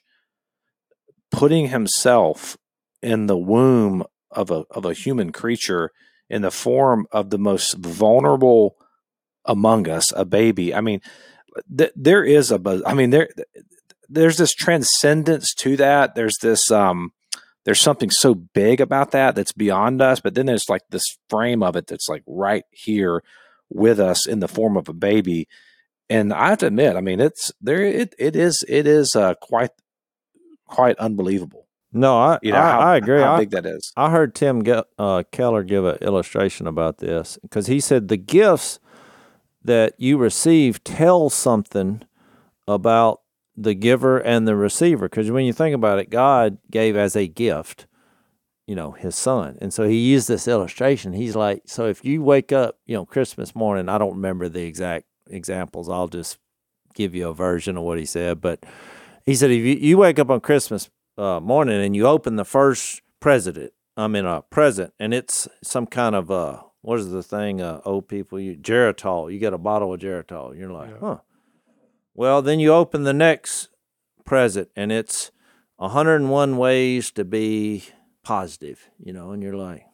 [1.30, 2.56] putting himself
[3.02, 5.90] in the womb of a of a human creature
[6.30, 8.76] in the form of the most vulnerable
[9.44, 10.72] among us a baby.
[10.72, 11.00] I mean
[11.76, 13.28] th- there is a i mean there
[14.08, 16.14] there's this transcendence to that.
[16.14, 17.12] There's this um
[17.64, 21.62] there's something so big about that that's beyond us but then there's like this frame
[21.62, 23.22] of it that's like right here
[23.70, 25.48] with us in the form of a baby
[26.10, 27.82] and I have to admit, I mean, it's there.
[27.82, 29.70] It it is it is uh, quite
[30.66, 31.66] quite unbelievable.
[31.92, 33.20] No, I You know I, how, I agree.
[33.20, 33.92] how I, big that is.
[33.96, 38.16] I heard Tim Ge- uh, Keller give an illustration about this because he said the
[38.16, 38.80] gifts
[39.62, 42.02] that you receive tell something
[42.68, 43.22] about
[43.56, 45.08] the giver and the receiver.
[45.08, 47.86] Because when you think about it, God gave as a gift,
[48.66, 51.12] you know, His Son, and so He used this illustration.
[51.12, 54.64] He's like, so if you wake up, you know, Christmas morning, I don't remember the
[54.64, 55.88] exact examples.
[55.88, 56.38] I'll just
[56.94, 58.64] give you a version of what he said, but
[59.26, 62.44] he said if you, you wake up on Christmas uh, morning and you open the
[62.44, 67.22] first president, I mean a present, and it's some kind of uh what is the
[67.22, 69.32] thing uh old people you Geritol.
[69.32, 70.56] You get a bottle of Geritol.
[70.58, 71.18] You're like, huh.
[72.14, 73.68] Well, then you open the next
[74.24, 75.32] present and it's
[75.76, 77.84] 101 ways to be
[78.22, 79.84] positive, you know, and you're like,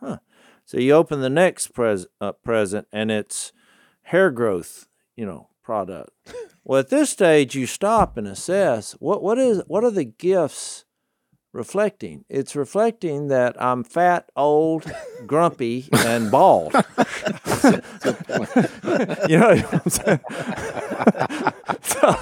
[0.00, 0.18] huh.
[0.64, 3.52] So you open the next pres- uh, present and it's
[4.02, 6.10] hair growth, you know, product.
[6.64, 10.84] well, at this stage, you stop and assess what what is what are the gifts
[11.56, 12.24] reflecting?
[12.28, 14.84] It's reflecting that I'm fat, old,
[15.26, 16.72] grumpy, and bald.
[16.74, 16.80] you
[19.38, 20.20] know what I'm saying?
[21.82, 22.14] So,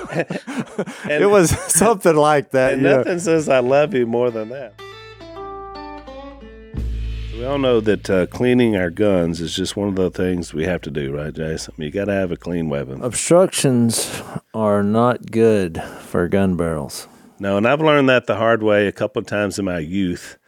[1.08, 2.74] it was something like that.
[2.74, 2.98] And you know.
[2.98, 4.74] nothing says I love you more than that.
[7.34, 10.64] We all know that uh, cleaning our guns is just one of the things we
[10.64, 11.74] have to do, right, Jason?
[11.76, 13.02] I mean, you got to have a clean weapon.
[13.02, 17.08] Obstructions are not good for gun barrels.
[17.38, 20.38] No, and I've learned that the hard way a couple of times in my youth.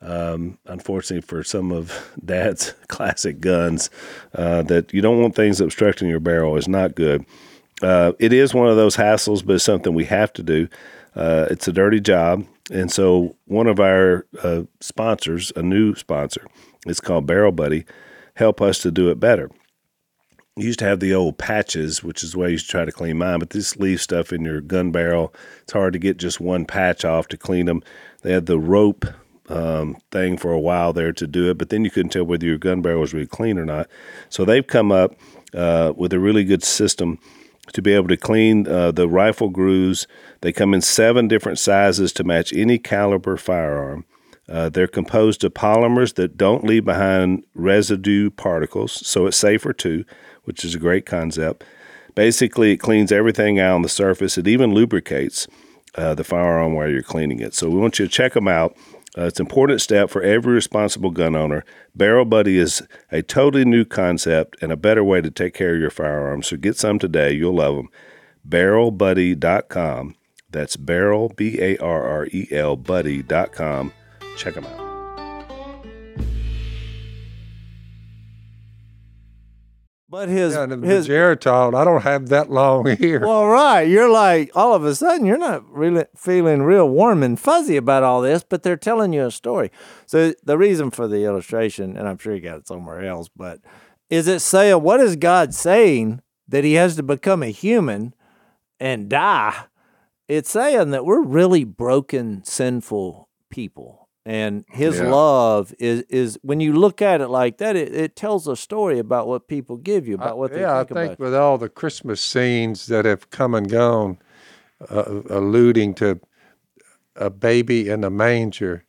[0.00, 3.90] Um, unfortunately, for some of Dad's classic guns,
[4.34, 7.24] uh, that you don't want things obstructing your barrel is not good.
[7.82, 10.68] Uh, it is one of those hassles, but it's something we have to do.
[11.16, 16.46] Uh, it's a dirty job, and so one of our uh, sponsors, a new sponsor,
[16.86, 17.84] it's called Barrel Buddy,
[18.34, 19.50] help us to do it better.
[20.56, 22.92] You used to have the old patches, which is way I used to try to
[22.92, 25.34] clean mine, but this leaves stuff in your gun barrel.
[25.62, 27.82] It's hard to get just one patch off to clean them.
[28.22, 29.04] They had the rope
[29.48, 32.46] um, thing for a while there to do it, but then you couldn't tell whether
[32.46, 33.88] your gun barrel was really clean or not.
[34.28, 35.16] So they've come up
[35.52, 37.18] uh, with a really good system
[37.72, 40.06] to be able to clean uh, the rifle grooves.
[40.42, 44.04] They come in seven different sizes to match any caliber firearm.
[44.48, 50.04] Uh, they're composed of polymers that don't leave behind residue particles, so it's safer too,
[50.44, 51.64] which is a great concept.
[52.14, 54.38] Basically, it cleans everything out on the surface.
[54.38, 55.48] It even lubricates
[55.96, 57.54] uh, the firearm while you're cleaning it.
[57.54, 58.76] So we want you to check them out.
[59.16, 61.64] Uh, it's an important step for every responsible gun owner.
[61.94, 65.80] Barrel Buddy is a totally new concept and a better way to take care of
[65.80, 66.48] your firearms.
[66.48, 67.32] So get some today.
[67.32, 67.88] You'll love them.
[68.48, 70.16] BarrelBuddy.com.
[70.50, 73.92] That's barrel, B A R R E L, buddy.com.
[74.36, 74.83] Check them out.
[80.14, 83.18] But his Yeah, his Geritol, I don't have that long here.
[83.18, 83.82] well, right.
[83.82, 88.04] You're like all of a sudden you're not really feeling real warm and fuzzy about
[88.04, 89.72] all this, but they're telling you a story.
[90.06, 93.58] So the reason for the illustration, and I'm sure you got it somewhere else, but
[94.08, 98.14] is it saying what is God saying that He has to become a human
[98.78, 99.64] and die?
[100.28, 104.03] It's saying that we're really broken, sinful people.
[104.26, 105.10] And his Yeah.
[105.10, 108.98] love is is when you look at it like that, it, it tells a story
[108.98, 111.20] about what people give you, about what they yeah, think I think about.
[111.20, 114.18] with all the Christmas scenes that have come and gone,
[114.90, 116.20] uh, alluding to
[117.16, 118.84] a baby in a manger,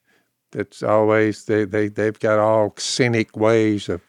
[0.52, 4.02] that's always they they they've got all cynic ways of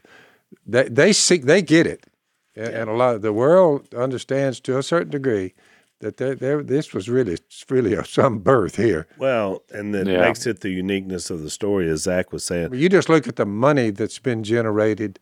[0.66, 2.06] they they see they get it,
[2.54, 5.54] and, and a lot of the world understands to a certain degree
[6.00, 7.38] that there there this was really
[7.70, 9.06] really a, some birth here.
[9.18, 10.20] Well, and that Yeah.
[10.20, 12.74] makes it the uniqueness of the story, as Zach was saying.
[12.74, 15.18] You just look at the money that's been generated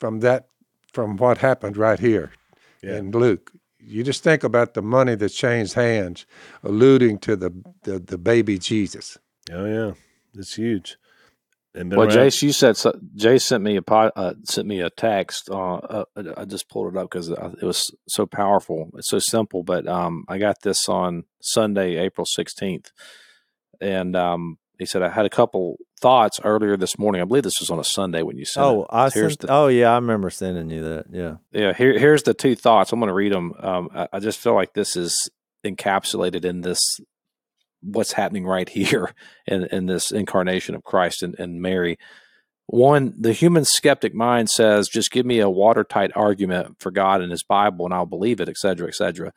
[0.00, 0.48] from that
[0.92, 2.30] from what happened right here
[2.82, 2.96] Yeah.
[2.98, 3.52] in Luke.
[3.78, 6.24] You just think about the money that changed hands,
[6.62, 7.50] alluding to the
[7.82, 9.18] the, the baby Jesus.
[9.52, 9.92] Oh yeah,
[10.34, 10.96] it's huge.
[11.76, 14.68] And been Well, around- Jase, you said so, Jase sent me a pod, uh, sent
[14.68, 15.50] me a text.
[15.50, 16.04] Uh, uh,
[16.36, 18.90] I just pulled it up because it was so powerful.
[18.96, 22.92] It's so simple, but um, I got this on Sunday, April sixteenth,
[23.80, 27.20] and um, he said I had a couple thoughts earlier this morning.
[27.20, 28.88] I believe this was on a Sunday when you sent Oh, it.
[28.90, 31.06] I Here's sent, the- oh yeah, I remember sending you that.
[31.10, 31.36] Yeah.
[31.50, 32.92] Yeah, here, here's the two thoughts.
[32.92, 33.52] I'm going to read them.
[33.58, 35.16] Um, I, I just feel like this is
[35.64, 36.78] encapsulated in this
[37.84, 39.12] what's happening right here
[39.46, 41.98] in, in this incarnation of Christ and, and Mary.
[42.66, 47.30] One, the human skeptic mind says, just give me a watertight argument for God and
[47.30, 49.32] his Bible and I'll believe it, et cetera, et cetera.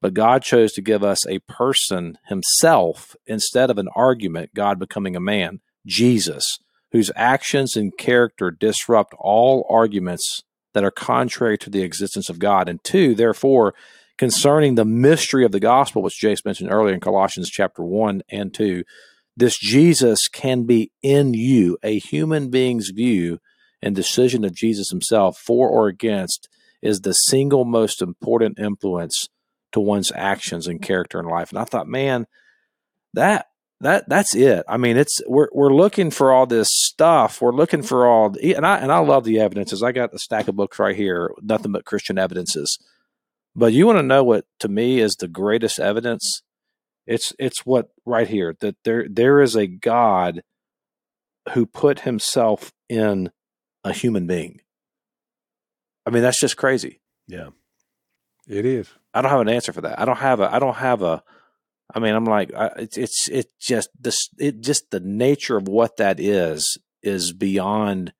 [0.00, 5.14] But God chose to give us a person himself instead of an argument, God becoming
[5.14, 6.58] a man, Jesus,
[6.90, 10.42] whose actions and character disrupt all arguments
[10.74, 12.68] that are contrary to the existence of God.
[12.68, 13.74] And two, therefore,
[14.18, 18.52] concerning the mystery of the gospel, which Jase mentioned earlier in Colossians chapter 1 and
[18.52, 18.84] 2,
[19.36, 23.38] this Jesus can be in you, a human being's view
[23.80, 26.48] and decision of Jesus himself, for or against,
[26.82, 29.28] is the single most important influence
[29.72, 31.50] to one's actions and character in life.
[31.50, 32.26] And I thought, man,
[33.14, 33.46] that
[33.80, 34.64] that that's it.
[34.68, 37.40] I mean, it's we're we're looking for all this stuff.
[37.40, 39.82] We're looking for all, and I and I love the evidences.
[39.82, 42.78] I got a stack of books right here, nothing but Christian evidences.
[43.54, 46.42] But you want to know what to me is the greatest evidence?
[47.06, 50.42] It's it's what right here that there there is a God
[51.52, 53.30] who put himself in
[53.84, 54.60] a human being.
[56.06, 57.00] I mean, that's just crazy.
[57.28, 57.48] yeah,
[58.48, 58.88] It is.
[59.14, 60.00] I don't have an answer for that.
[60.00, 60.52] I don't have a.
[60.52, 61.22] I don't have a.
[61.94, 64.28] I mean, I'm like, I, it's it's it's just this.
[64.38, 68.12] It just the nature of what that is is beyond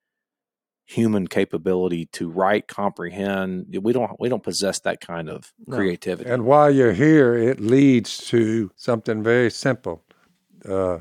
[0.92, 3.76] human capability to write, comprehend.
[3.82, 5.76] We don't we don't possess that kind of No.
[5.76, 6.30] creativity.
[6.30, 10.04] And while you're here, it leads to something very simple.
[10.68, 10.98] Uh,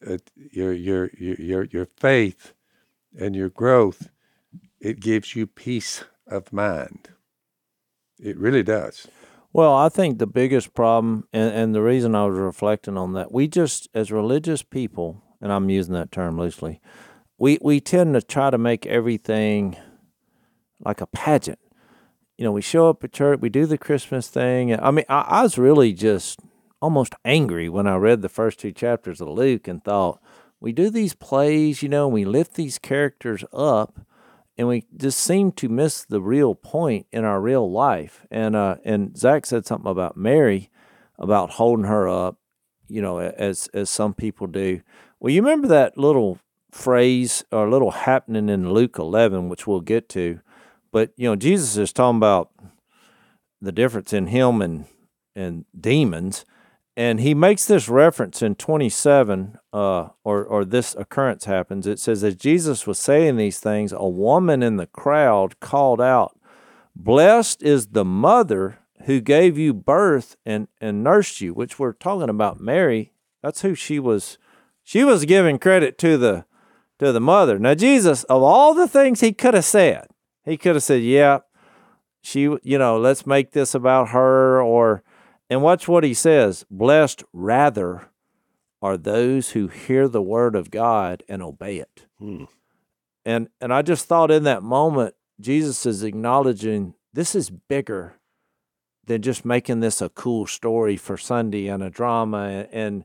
[0.00, 2.52] it, your, your, your, your, your faith
[3.16, 4.08] and your growth,
[4.80, 7.10] it gives you peace of mind.
[8.18, 9.06] It really does.
[9.52, 13.30] Well, I think the biggest problem, and, and the reason I was reflecting on that,
[13.30, 16.80] we just, as religious people, and I'm using that term loosely,
[17.38, 19.76] we, we tend to try to make everything
[20.80, 21.58] like a pageant.
[22.38, 24.78] You know, we show up at church, we do the Christmas thing.
[24.78, 26.40] I mean, I, I was really just
[26.80, 30.20] almost angry when I read the first two chapters of Luke and thought,
[30.60, 34.00] we do these plays, you know, and we lift these characters up
[34.56, 38.26] and we just seem to miss the real point in our real life.
[38.30, 40.70] And uh, and Zach said something about Mary,
[41.18, 42.36] about holding her up,
[42.88, 44.82] you know, as as some people do.
[45.18, 46.38] Well, you remember that little
[46.72, 50.40] phrase or little happening in Luke eleven, which we'll get to,
[50.90, 52.50] but you know, Jesus is talking about
[53.60, 54.86] the difference in him and
[55.34, 56.44] and demons.
[56.94, 61.86] And he makes this reference in 27, uh, or, or this occurrence happens.
[61.86, 66.38] It says, As Jesus was saying these things, a woman in the crowd called out,
[66.94, 72.28] Blessed is the mother who gave you birth and, and nursed you, which we're talking
[72.28, 73.12] about Mary.
[73.42, 74.36] That's who she was.
[74.82, 76.44] She was giving credit to the
[77.02, 77.58] to the mother.
[77.58, 80.06] Now, Jesus, of all the things he could have said,
[80.44, 81.40] he could have said, Yeah,
[82.22, 85.02] she, you know, let's make this about her, or
[85.50, 88.08] and watch what he says blessed rather
[88.80, 92.06] are those who hear the word of God and obey it.
[92.18, 92.44] Hmm.
[93.24, 98.20] And and I just thought in that moment, Jesus is acknowledging this is bigger
[99.06, 102.68] than just making this a cool story for Sunday and a drama.
[102.70, 103.04] And,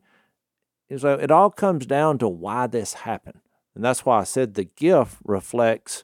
[0.87, 3.39] and so it all comes down to why this happened.
[3.77, 6.03] And that's why I said the gift reflects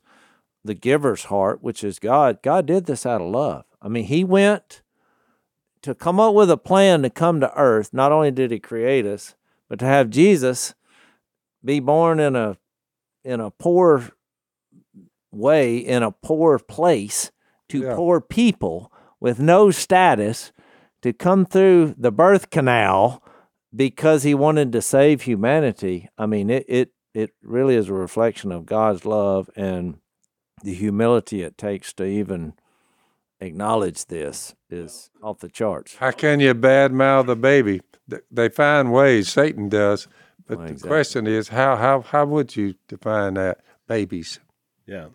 [0.64, 2.38] the giver's heart, which is God.
[2.44, 3.66] God did this out of love.
[3.82, 4.84] I mean, He went
[5.82, 7.92] to come up with a plan to come to earth.
[7.92, 9.34] Not only did He create us,
[9.68, 10.76] but to have Jesus
[11.66, 12.58] be born in a
[13.26, 14.12] in a poor
[15.32, 17.32] way, in a poor place,
[17.70, 17.96] to Yeah.
[17.96, 20.52] poor people with no status,
[21.02, 23.24] to come through the birth canal
[23.76, 26.08] because he wanted to save humanity.
[26.20, 30.00] I mean, it it it really is a reflection of God's love and
[30.64, 32.54] the humility it takes to even
[33.40, 35.96] acknowledge this is off the charts.
[35.96, 37.82] How can you badmouth a baby?
[38.32, 39.30] They find ways.
[39.30, 40.08] Satan does.
[40.48, 43.60] But Well, the question is, how how how would you define that?
[43.88, 44.40] Babies.
[44.86, 45.08] Yeah.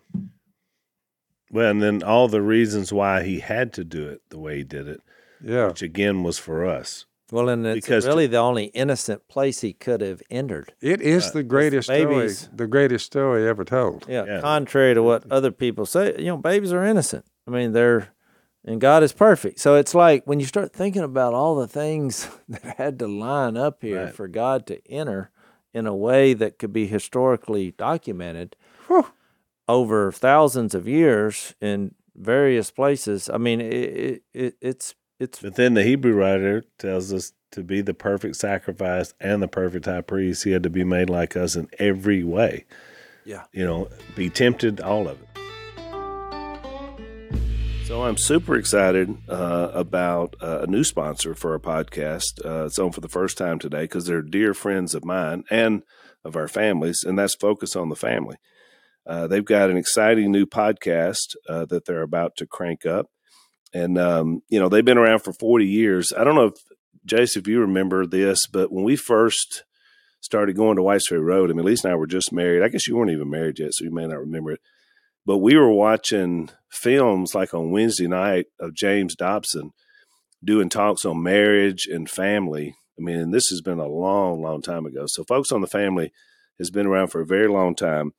[1.51, 4.63] Well, and then all the reasons why he had to do it the way he
[4.63, 5.01] did it,
[5.43, 5.67] Yeah.
[5.67, 7.05] which again was for us.
[7.31, 10.73] Well, and it's Because to- really the only innocent place he could have entered.
[10.81, 14.05] It is uh, the greatest babies- story, the greatest story ever told.
[14.09, 14.41] Yeah, Yeah.
[14.41, 17.25] contrary to what other people say, you know, babies are innocent.
[17.47, 18.09] I mean, they're
[18.65, 19.59] and God is perfect.
[19.59, 23.55] So it's like when you start thinking about all the things that had to line
[23.55, 24.13] up here Right.
[24.13, 25.31] for God to enter
[25.73, 28.55] in a way that could be historically documented
[29.67, 33.29] over thousands of years in various places.
[33.31, 37.63] I mean, it, it, it it's it's But then the Hebrew writer tells us to
[37.63, 41.35] be the perfect sacrifice and the perfect high priest, he had to be made like
[41.35, 42.65] us in every way.
[43.25, 43.43] Yeah.
[43.51, 45.27] You know, be tempted, all of it.
[47.85, 52.45] So I'm super excited uh, about uh, a new sponsor for our podcast.
[52.45, 55.81] Uh, it's on for the first time today because they're dear friends of mine and
[56.23, 58.35] of our families, and that's Focus on the Family.
[59.07, 63.07] Uh, they've got an exciting new podcast uh, that they're about to crank up.
[63.73, 66.11] And, um, you know, they've been around for 40 years.
[66.17, 66.53] I don't know if,
[67.05, 69.63] Jase, if you remember this, but when we first
[70.21, 72.63] started going to Whites Ferry Road, I mean, Lisa and I were just married.
[72.63, 74.61] I guess you weren't even married yet, so you may not remember it.
[75.25, 79.71] But we were watching films like on Wednesday night of James Dobson
[80.43, 82.75] doing talks on marriage and family.
[82.97, 85.03] I mean, this has been a long, long time ago.
[85.07, 86.11] So, Focus on the Family
[86.57, 88.13] has been around for a very long time.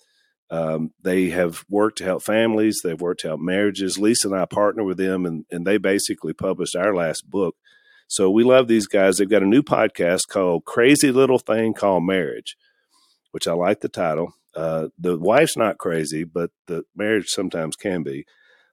[0.50, 2.80] Um, they have worked to help families.
[2.82, 3.98] They've worked to help marriages.
[3.98, 7.56] Lisa and I partner with them, and, and they basically published our last book.
[8.08, 9.18] So we love these guys.
[9.18, 12.56] They've got a new podcast called Crazy Little Thing Called Marriage,
[13.30, 14.34] which I like the title.
[14.56, 18.26] Uh, the wife's not crazy, but the marriage sometimes can be.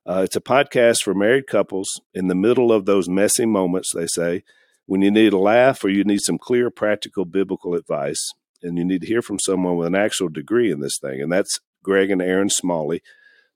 [0.08, 4.08] Uh, it's a podcast for married couples in the middle of those messy moments, they
[4.08, 4.44] say,
[4.88, 8.86] when you need a laugh or you need some clear, practical biblical advice, and you
[8.86, 11.22] need to hear from someone with an actual degree in this thing.
[11.22, 13.02] And that's Greg and Erin Smalley.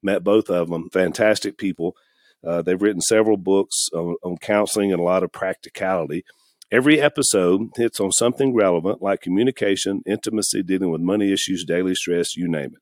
[0.01, 1.95] Met both of them, fantastic people.
[2.43, 6.23] Uh, they've written several books on, on counseling and a lot of practicality.
[6.71, 12.38] Every episode hits on something relevant like communication, intimacy, dealing with money issues, daily stress,
[12.38, 12.82] you name it.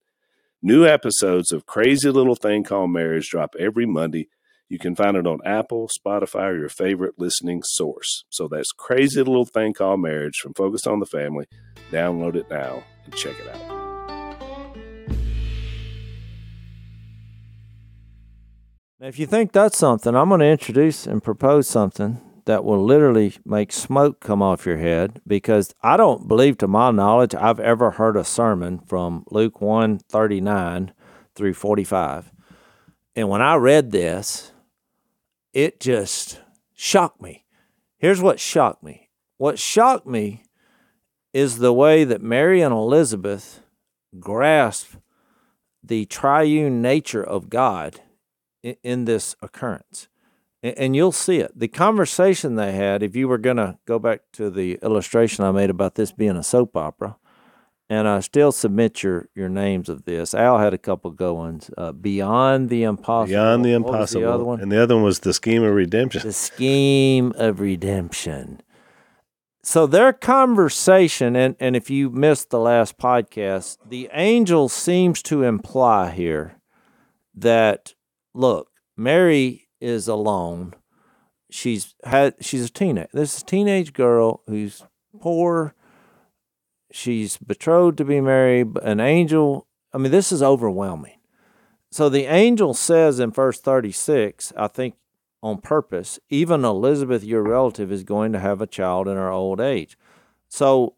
[0.62, 4.28] New episodes of Crazy Little Thing Called Marriage drop every Monday.
[4.70, 8.24] You can find it on Apple, Spotify, or your favorite listening source.
[8.30, 11.48] So that's Crazy Little Thing Called Marriage from Focus on the Family.
[11.92, 13.79] Download it now and check it out.
[19.10, 23.34] If you think that's something, I'm going to introduce and propose something that will literally
[23.44, 27.90] make smoke come off your head because I don't believe, to my knowledge, I've ever
[27.90, 30.94] heard a sermon from Luke 1 39
[31.34, 32.32] through 45.
[33.16, 34.52] And when I read this,
[35.54, 36.42] it just
[36.76, 37.46] shocked me.
[37.98, 40.44] Here's what shocked me what shocked me
[41.34, 43.62] is the way that Mary and Elizabeth
[44.20, 44.98] grasp
[45.84, 48.02] the triune nature of God
[48.64, 50.08] in, this occurrence.
[50.62, 51.58] And, and you'll see it.
[51.58, 55.52] The conversation they had, if you were going to go back to the illustration I
[55.52, 57.18] made about this being a soap opera,
[57.92, 60.36] and I still submit your, your names of this.
[60.36, 61.72] Al had a couple good ones.
[61.76, 63.34] Uh, Beyond the Impossible.
[63.34, 64.22] Beyond the Impossible.
[64.22, 64.62] the other one?
[64.62, 66.22] And the other one was The Scheme of Redemption.
[66.22, 68.62] the scheme of redemption.
[69.64, 75.44] So their conversation, and, and if you missed the last podcast, the angel seems to
[75.44, 76.58] imply here
[77.36, 77.96] that
[78.40, 80.74] look, Mary is alone.
[81.52, 84.84] She's had she's a teenage this is a teenage girl who's
[85.20, 85.76] poor.
[86.92, 88.78] She's betrothed to be married.
[88.82, 89.68] An angel.
[89.94, 91.20] I mean, this is overwhelming.
[91.92, 94.96] So the angel says in verse 36, I think
[95.42, 99.60] on purpose, even Elizabeth, your relative, is going to have a child in her old
[99.60, 99.98] age.
[100.50, 100.96] So,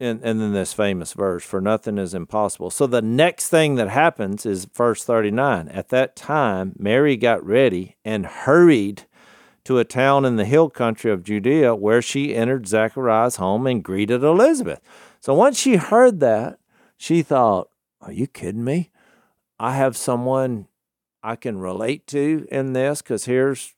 [0.00, 2.70] and, and then this famous verse, for nothing is impossible.
[2.70, 5.68] So the next thing that happens is verse 39.
[5.68, 9.06] At that time, Mary got ready and hurried
[9.64, 13.82] to a town in the hill country of Judea where she entered Zachariah's home and
[13.82, 14.80] greeted Elizabeth.
[15.20, 16.58] So once she heard that,
[16.96, 17.68] she thought,
[18.00, 18.90] Are you kidding me?
[19.58, 20.68] I have someone
[21.22, 23.74] I can relate to in this because here's,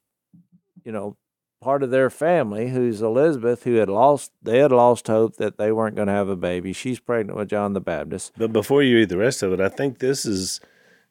[0.85, 1.17] you know,
[1.61, 5.71] part of their family who's Elizabeth, who had lost, they had lost hope that they
[5.71, 6.73] weren't going to have a baby.
[6.73, 8.33] She's pregnant with John the Baptist.
[8.35, 10.59] But before you read the rest of it, I think this is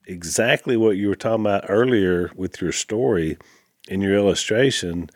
[0.06, 3.38] exactly what you were talking about earlier with your story
[3.88, 5.08] in your illustration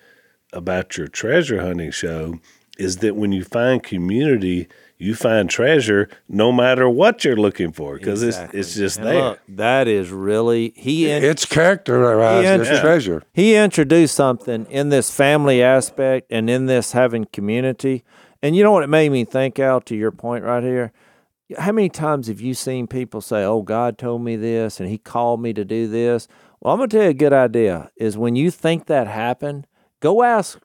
[0.53, 2.39] about your treasure hunting show
[2.79, 4.69] is that when you find community,
[5.05, 8.59] you find treasure no matter what you're looking for because Exactly.
[8.61, 9.15] it's, it's just And there.
[9.23, 11.11] look, that is really he.
[11.11, 13.23] in- It's characterized He as int- treasure.
[13.33, 18.05] he introduced something in this family aspect and in this having community.
[18.43, 20.93] And you know what it made me think, Al, to your point right here?
[21.59, 24.99] How many times have you seen people say, Oh, God told me this and he
[24.99, 26.27] called me to do this?
[26.61, 29.67] Well, I'm going to tell you a good idea is when you think that happened,
[30.01, 30.59] go ask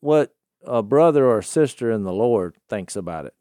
[0.00, 0.34] what
[0.66, 3.34] a brother or a sister in the Lord thinks about it.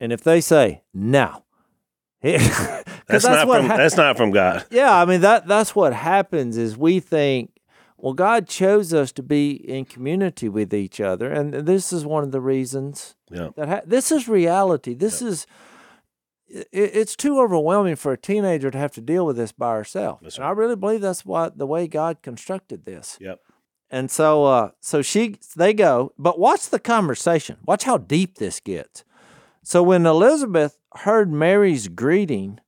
[0.00, 1.44] And if they say, No,
[2.22, 4.64] because That's, not from hap- that's not from God.
[4.70, 7.52] yeah, I mean that that's what happens is we think,
[7.98, 12.24] well, God chose us to be in community with each other, and this is one
[12.24, 13.50] of the reasons Yeah.
[13.56, 14.94] that ha- this is reality.
[14.94, 15.46] This is
[16.52, 20.18] i it's too overwhelming for a teenager to have to deal with this by herself.
[20.22, 23.16] That's And I really believe that's what the way God constructed this.
[23.20, 23.38] Yep.
[23.88, 27.56] And so, uh, so she, they go, but watch the conversation.
[27.66, 29.04] Watch how deep this gets.
[29.70, 32.58] So when Elizabeth heard Mary's greeting,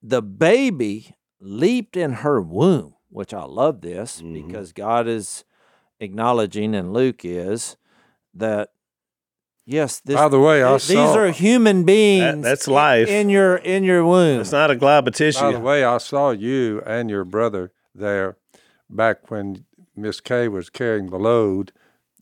[0.00, 4.34] the baby leaped in her womb, which I love this Mhm.
[4.34, 5.44] because God is
[5.98, 7.76] acknowledging, and Luke is,
[8.32, 8.68] that
[9.66, 11.18] yes, this, By the way, I th- these saw.
[11.18, 12.44] are human beings.
[12.44, 13.08] that's life.
[13.08, 14.40] in your in your womb.
[14.40, 15.40] It's not a glob of tissue.
[15.40, 18.36] By the way, I saw you and your brother there
[18.88, 19.64] back when
[19.96, 21.72] Miss Kay was carrying the load.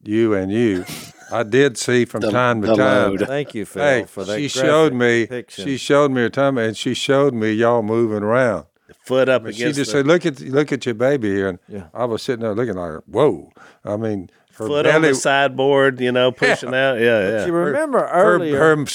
[0.03, 0.87] You and you,
[1.31, 2.77] I did see from The- time to time.
[3.17, 3.27] load.
[3.27, 4.37] Thank you, Phil, Hey, for that.
[4.39, 5.23] she showed me.
[5.23, 5.65] depiction.
[5.65, 8.65] She showed me her time, and she showed me y'all moving around.
[8.89, 11.29] The Foot up But against she just the said, "Look at look at your baby
[11.31, 11.85] here," and Yeah.
[11.93, 13.53] I was sitting there looking like, "Whoa!"
[13.85, 16.99] I mean, her foot on the sideboard, you know, pushing out.
[16.99, 17.47] Yeah, yeah.
[17.47, 18.57] You remember her, earlier?
[18.59, 18.87] her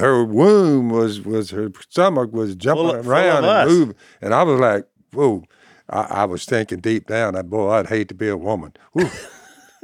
[0.00, 4.34] her womb was was her stomach was jumping Full of- full around and moving, and
[4.34, 5.44] I was like, "Whoa!"
[5.88, 8.72] I, I was thinking deep down, that boy, I'd hate to be a woman.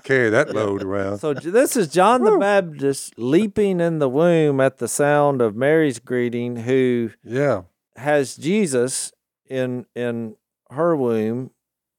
[0.07, 1.19] Whew, carry that load around.
[1.19, 5.99] So this is John the Baptist leaping in the womb at the sound of Mary's
[5.99, 7.63] greeting, who Yeah,
[7.97, 9.13] has Jesus
[9.49, 10.37] in in
[10.71, 11.51] her womb,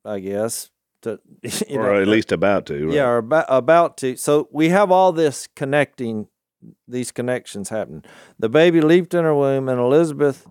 [0.06, 0.72] I guess.
[1.04, 1.20] To
[1.68, 2.88] you or know, at least about to.
[2.88, 2.96] Right?
[2.96, 4.16] yeah, or about, about to.
[4.18, 6.28] So we have all this connecting,
[6.88, 8.04] these connections happening.
[8.40, 10.48] The baby leaped in her womb, and Elizabeth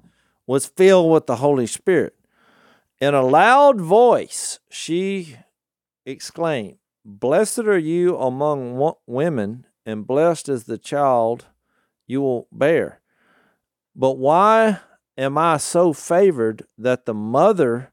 [0.46, 2.14] was filled with the Holy Spirit.
[3.00, 5.36] In a loud voice, she
[6.07, 6.78] exclaimed,
[7.09, 11.46] Blessed are you among women, and blessed is the child
[12.09, 13.00] you will bear.
[13.94, 14.80] But why
[15.16, 17.92] am I so favored that the mother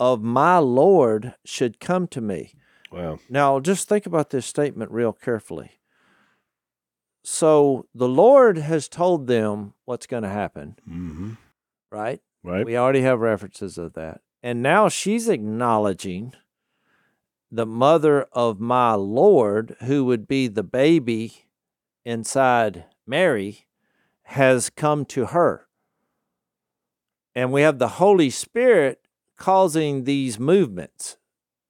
[0.00, 2.54] of my Lord should come to me?
[2.90, 3.18] Wow.
[3.28, 5.72] Now, just think about this statement real carefully.
[7.24, 11.32] So, the Lord has told them what's going to happen, Mm-hmm.
[11.90, 12.20] right?
[12.42, 12.64] Right.
[12.64, 14.22] We already have references of that.
[14.42, 16.32] And now she's acknowledging
[17.54, 21.44] the mother of my Lord, who would be the baby
[22.02, 23.66] inside Mary,
[24.22, 25.66] has come to her.
[27.34, 29.00] And we have the Holy Spirit
[29.36, 31.18] causing these movements.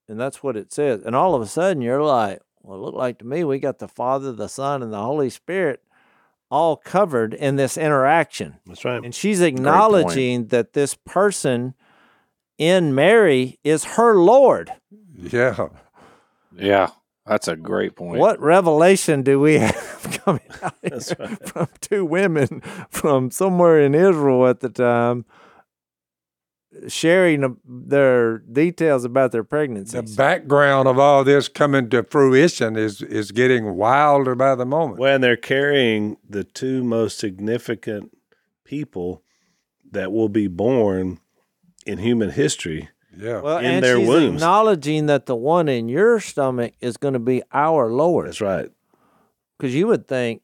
[0.09, 1.03] And that's what it says.
[1.03, 3.80] And all of a sudden, you're like, well, it looked like to me we got
[3.80, 5.83] the Father, the Son, and the Holy Spirit
[6.49, 8.59] all covered in this interaction.
[8.66, 9.03] That's right.
[9.03, 11.74] And she's acknowledging that this person
[12.59, 14.72] in Mary is her Lord.
[15.16, 15.68] Yeah.
[16.56, 16.90] Yeah,
[17.26, 18.18] that's a great point.
[18.18, 21.48] What revelation do we have coming out here right.
[21.48, 22.60] from two women
[22.90, 25.24] from somewhere in Israel at the time
[26.88, 30.00] sharing their details about their pregnancy?
[30.00, 34.98] The background of all this coming to fruition is is getting wilder by the moment.
[34.98, 38.16] Well, and they're carrying the two most significant
[38.64, 39.22] people
[39.90, 41.20] that will be born
[41.86, 42.88] in human history.
[43.16, 43.40] Yeah.
[43.40, 44.34] well, in and their she's wombs.
[44.34, 48.28] acknowledging that the one in your stomach is going to be our Lord.
[48.28, 48.70] That's right.
[49.58, 50.42] because you would think,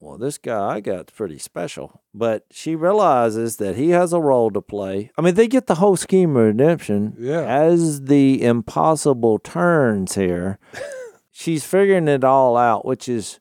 [0.00, 2.00] well, this guy I got's pretty special.
[2.14, 5.10] But she realizes that he has a role to play.
[5.18, 7.42] I mean, they get the whole scheme of redemption Yeah.
[7.42, 10.58] as the impossible turns here.
[11.30, 13.40] She's figuring it all out, which is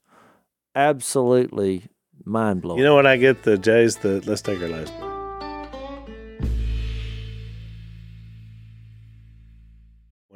[0.75, 1.87] absolutely
[2.25, 2.79] mind blowing.
[2.79, 5.08] You know what I get the Jay's the let's take our last break.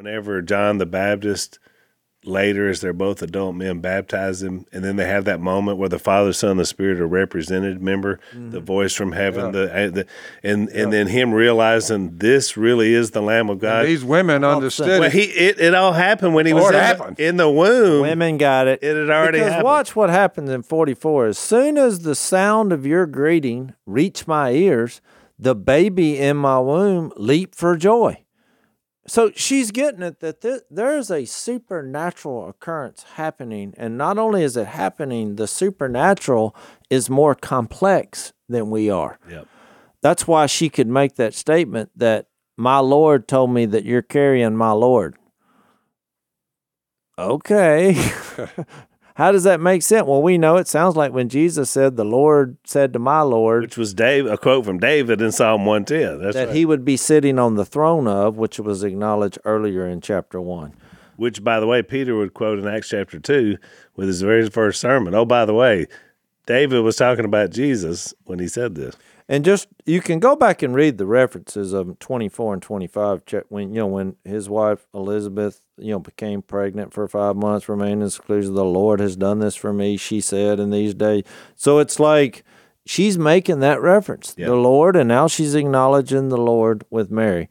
[0.03, 1.59] Whenever John the Baptist
[2.25, 5.89] later, as they're both adult men, baptize him, and then they have that moment where
[5.89, 7.79] the Father, Son, and the Spirit are represented.
[7.79, 10.05] Remember the voice from heaven, the, uh, the
[10.43, 13.81] and and then him realizing this really is the Lamb of God.
[13.81, 15.13] And these women understood well, it.
[15.13, 18.01] he it, it all happened when he was in the, in the womb.
[18.01, 18.83] Women got it.
[18.83, 19.65] It had already because happened.
[19.65, 21.27] watch what happens in 44.
[21.27, 25.01] As soon as the sound of your greeting reached my ears,
[25.39, 28.22] the baby in my womb leaped for joy.
[29.05, 33.73] So she's getting it that th- there's a supernatural occurrence happening.
[33.77, 36.55] And not only is it happening, the supernatural
[36.89, 39.19] is more complex than we are.
[39.29, 39.47] Yep.
[40.01, 42.27] That's why she could make that statement that
[42.57, 45.17] my Lord told me that you're carrying my Lord.
[47.17, 48.11] Okay.
[49.15, 50.07] How does that make sense?
[50.07, 53.61] Well, we know it sounds like when Jesus said, The Lord said to my Lord
[53.61, 56.19] which was Dave, a quote from David in Psalm 110.
[56.19, 56.55] That right.
[56.55, 60.73] he would be sitting on the throne of, which was acknowledged earlier in chapter 1.
[61.15, 63.57] which, by the way, Peter would quote in Acts chapter 2
[63.95, 65.13] with his very first sermon.
[65.13, 65.85] Oh, by the way,
[66.45, 68.95] David was talking about Jesus when he said this.
[69.29, 73.39] And just you can go back and read the references of 24 and 25 cha-
[73.49, 78.03] when you know when his wife Elizabeth you know became pregnant for 5 months remained
[78.03, 81.23] in seclusion the Lord has done this for me she said in these days
[81.55, 82.43] so it's like
[82.85, 84.47] she's making that reference Yeah.
[84.47, 87.49] the Lord and now she's acknowledging the Lord with Mary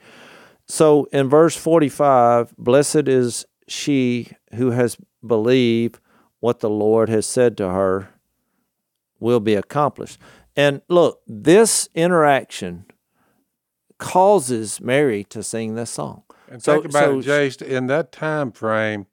[0.67, 5.99] so in verse 45 blessed is she who has believed
[6.41, 8.09] what the Lord has said to her
[9.21, 10.19] will be accomplished.
[10.57, 12.85] And look, this interaction
[13.99, 16.23] causes Mary to sing this song.
[16.49, 17.57] And So- think about so it, Jase.
[17.57, 19.07] In that time frame,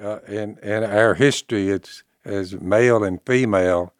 [0.00, 3.92] uh, in in our history, it's as male and female.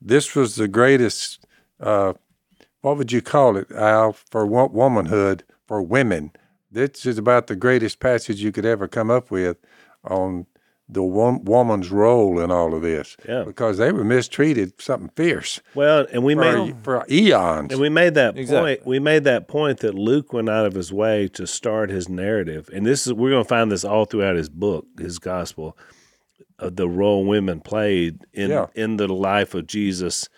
[0.00, 1.44] This was the greatest.
[1.80, 2.14] Uh,
[2.82, 6.30] what would you call it, Al, for womanhood for women?
[6.70, 9.56] This is about the greatest passage you could ever come up with
[10.04, 10.46] on
[10.88, 13.16] the wo- woman's role in all of this.
[13.26, 13.44] Yeah.
[13.44, 17.72] Because they were mistreated, something fierce Well, and we for, made for eons.
[17.72, 18.76] and we made that Exactly.
[18.76, 18.86] point.
[18.86, 22.68] We made that point that Luke went out of his way to start his narrative,
[22.72, 25.76] and this is we're going to find this all throughout his book, his gospel,
[26.58, 28.66] of the role women played in Yeah.
[28.74, 30.28] in the life of Jesus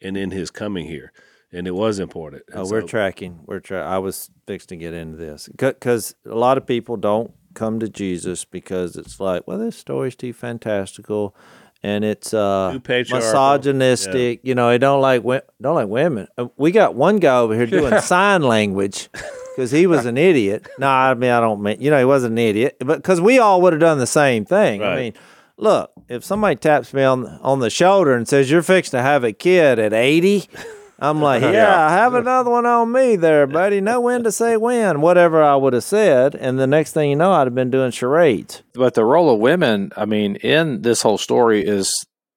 [0.00, 1.12] and in his coming here,
[1.52, 2.44] and it was important.
[2.48, 3.40] And Oh, we're tracking.
[3.44, 7.32] We're tra- I was fixed to get into this because a lot of people don't
[7.56, 11.34] come to Jesus because it's like, well, this story's too fantastical,
[11.82, 12.70] and it's uh,
[13.18, 14.40] misogynistic.
[14.44, 15.22] You know, they don't like
[15.60, 16.28] don't like women.
[16.38, 19.08] Uh, We got one guy over here doing sign language
[19.56, 20.68] because he was an idiot.
[20.78, 23.38] No, I mean I don't mean you know he wasn't an idiot, but because we
[23.38, 24.82] all would have done the same thing.
[24.82, 25.12] I mean.
[25.58, 29.24] Look, if somebody taps me on on the shoulder and says you're fixing to have
[29.24, 30.50] a kid at 80,
[30.98, 33.80] I'm like, yeah, I have another one on me there, buddy.
[33.80, 36.34] Know when to say when, whatever I would have said.
[36.34, 38.62] And the next thing you know, I'd have been doing charades.
[38.74, 41.92] But the role of women, I mean, in this whole story is,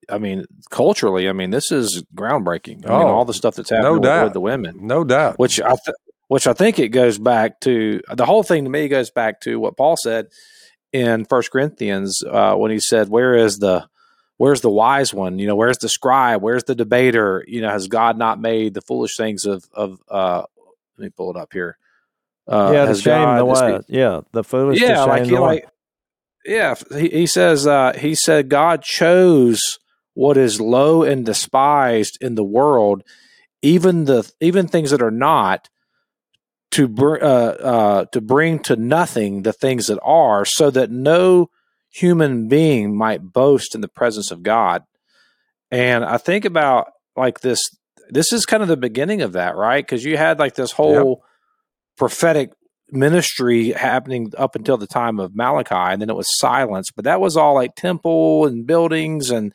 [0.10, 2.86] I mean, culturally, I mean, this is groundbreaking.
[2.86, 4.24] I mean, Oh, all the stuff that's happening with, doubt.
[4.26, 5.38] with the women, no doubt.
[5.40, 5.96] which I, th-
[6.28, 8.64] which I think it goes back to the whole thing.
[8.66, 10.28] To me, goes back to what Paul said
[10.92, 13.88] in First Corinthians uh, when he said, "Where is the
[14.40, 15.38] Where's the wise one?
[15.38, 16.42] You know, where's the scribe?
[16.42, 17.44] Where's the debater?
[17.46, 20.44] You know, has God not made the foolish things of of uh
[20.98, 21.78] let me pull it up here.
[22.48, 23.84] Uh yeah, the shame the God- wise.
[23.90, 24.80] Yeah, the foolish.
[24.80, 25.66] yeah, like the he like
[26.46, 29.60] yeah, he, he says uh he said God chose
[30.14, 33.04] what is low and despised in the world,
[33.62, 35.68] even the even things that are not
[36.72, 41.50] to br- uh, uh, to bring to nothing the things that are, so that no
[41.90, 44.84] human being might boast in the presence of God.
[45.72, 47.62] And I think about like this.
[48.12, 49.86] This is kind of the beginning of that, right?
[49.86, 51.24] Because you had like this whole
[51.96, 52.52] prophetic
[52.92, 56.90] ministry happening up until the time of Malachi, and then it was silence.
[56.92, 59.54] But that was all like temple and buildings and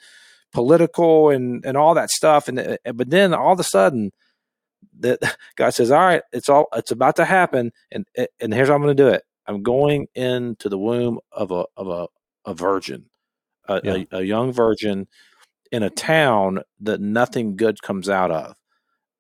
[0.52, 2.48] political and and all that stuff.
[2.48, 4.12] And uh, but then all of a sudden,
[5.00, 5.18] that
[5.56, 8.06] God says, "All right, it's all it's about to happen, and
[8.40, 9.22] and here's how I'm going to do it.
[9.46, 12.06] I'm going into the womb of a of a
[12.44, 13.06] a virgin,
[13.68, 14.04] a, Yeah.
[14.12, 15.08] a, a young virgin."
[15.72, 18.54] In a town that nothing good comes out of.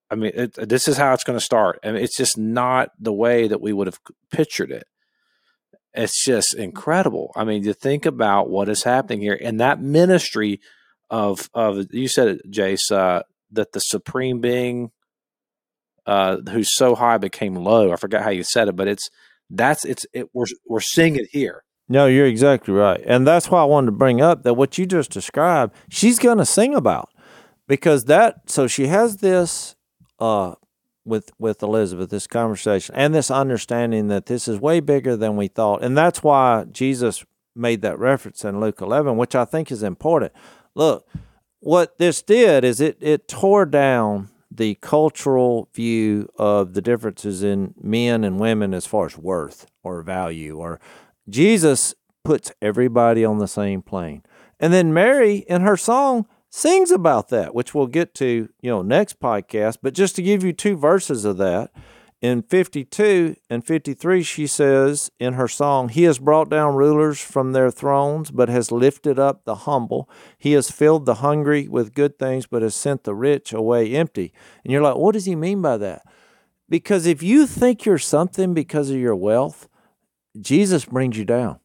[0.08, 1.80] I mean, it, this is how it's going to start.
[1.82, 3.98] I mean, it's just not the way that we would have
[4.30, 4.84] pictured it.
[5.94, 7.32] It's just incredible.
[7.34, 10.60] I mean, to think about what is happening here and that ministry
[11.10, 14.92] of of you said it, Jase, uh, that the supreme being,
[16.06, 17.92] uh, who's so high became low.
[17.92, 19.08] I forgot how you said it, but it's
[19.50, 20.28] that's it's it.
[20.32, 21.64] We're we're seeing it here.
[21.88, 23.00] No, you're exactly right.
[23.06, 26.38] And that's why I wanted to bring up that what you just described, she's going
[26.38, 27.10] to sing about
[27.66, 29.76] because that so she has this
[30.18, 30.54] uh
[31.04, 35.48] with with Elizabeth this conversation and this understanding that this is way bigger than we
[35.48, 35.82] thought.
[35.82, 37.24] And that's why Jesus
[37.54, 40.32] made that reference in Luke 11, which I think is important.
[40.74, 41.06] Look,
[41.60, 47.74] what this did is it it tore down the cultural view of the differences in
[47.80, 50.80] men and women as far as worth or value or
[51.28, 51.94] Jesus
[52.24, 54.22] puts everybody on the same plane.
[54.60, 58.82] And then Mary in her song sings about that, which we'll get to, you know,
[58.82, 61.70] next podcast, but just to give you two verses of that,
[62.24, 67.52] in 52 and 53, she says in her song, He has brought down rulers from
[67.52, 70.08] their thrones, but has lifted up the humble.
[70.38, 74.32] He has filled the hungry with good things, but has sent the rich away empty.
[74.64, 76.06] And you're like, what does he mean by that?
[76.66, 79.68] Because if you think you're something because of your wealth,
[80.40, 81.60] Jesus brings you down.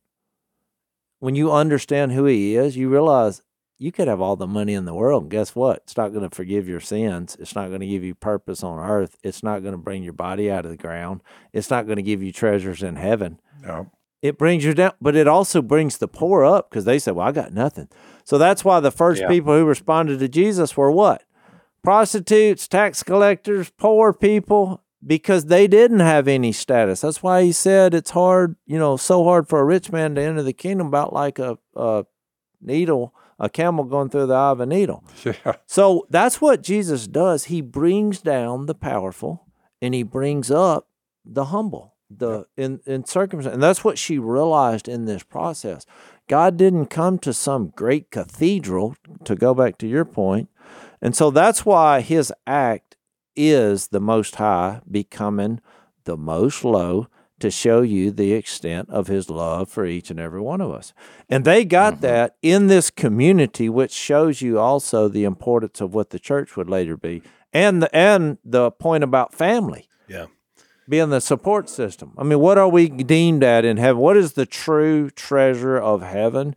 [1.19, 3.41] When you understand who he is, you realize
[3.77, 5.23] you could have all the money in the world.
[5.23, 5.77] And guess what?
[5.83, 7.35] It's not going to forgive your sins.
[7.39, 9.17] It's not going to give you purpose on earth.
[9.23, 11.21] It's not going to bring your body out of the ground.
[11.53, 13.39] It's not going to give you treasures in heaven.
[13.61, 13.89] No.
[14.21, 17.25] It brings you down, but it also brings the poor up because they say, Well,
[17.27, 17.87] I got nothing.
[18.25, 19.29] So that's why the first Yeah.
[19.29, 21.23] people who responded to Jesus were what?
[21.83, 27.01] Prostitutes, tax collectors, poor people, because they didn't have any status.
[27.01, 30.21] That's why he said it's hard, you know, so hard for a rich man to
[30.21, 32.05] enter the kingdom, about like a, a
[32.61, 35.03] needle, a camel going through the eye of a needle.
[35.23, 35.55] Yeah.
[35.65, 37.45] So that's what Jesus does.
[37.45, 39.45] He brings down the powerful
[39.81, 40.87] and he brings up
[41.25, 43.53] the humble, the in, in circumstance.
[43.53, 45.85] And that's what she realized in this process.
[46.27, 50.49] God didn't come to some great cathedral, to go back to your point.
[51.01, 52.88] And so that's why his act
[53.35, 55.61] is the most high becoming
[56.05, 57.07] the most low
[57.39, 60.93] to show you the extent of his love for each and every one of us.
[61.29, 62.01] And they got mm-hmm.
[62.01, 66.69] that in this community, which shows you also the importance of what the church would
[66.69, 67.21] later be.
[67.53, 70.27] And the and the point about family Yeah.
[70.87, 72.13] being the support system.
[72.17, 74.01] I mean, what are we deemed at in heaven?
[74.01, 76.55] What is the true treasure of heaven?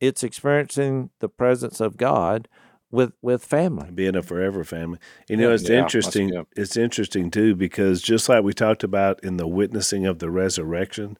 [0.00, 2.48] It's experiencing the presence of God
[2.94, 3.90] with with family.
[3.92, 4.98] being a forever family.
[5.28, 6.44] You know, it's Yeah, interesting.
[6.56, 11.16] It's interesting too because just like we talked about in the witnessing of the resurrection,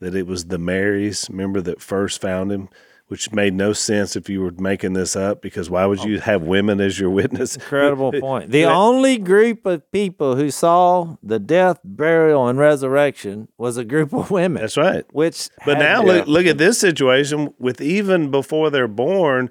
[0.00, 2.68] that it was the Marys, remember that first found him,
[3.08, 6.06] which made no sense if you were making this up because why would oh.
[6.06, 7.56] you have women as your witness?
[7.56, 8.50] Incredible point.
[8.50, 8.74] The Yeah.
[8.76, 14.30] only group of people who saw the death, burial, and resurrection was a group of
[14.30, 14.62] women.
[14.62, 15.04] That's right.
[15.12, 19.50] Which, But now look, look at this situation with even before they're born.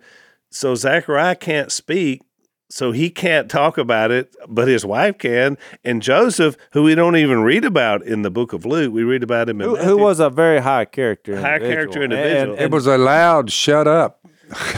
[0.52, 2.22] So Zachariah can't speak,
[2.70, 5.58] so he can't talk about it, but his wife can.
[5.84, 9.24] And Joseph, who we don't even read about in the book of Luke, we read
[9.24, 11.76] about him in who, who was a very high character, High individual.
[11.76, 12.54] character And- individual.
[12.54, 14.20] and- It was a loud shut up.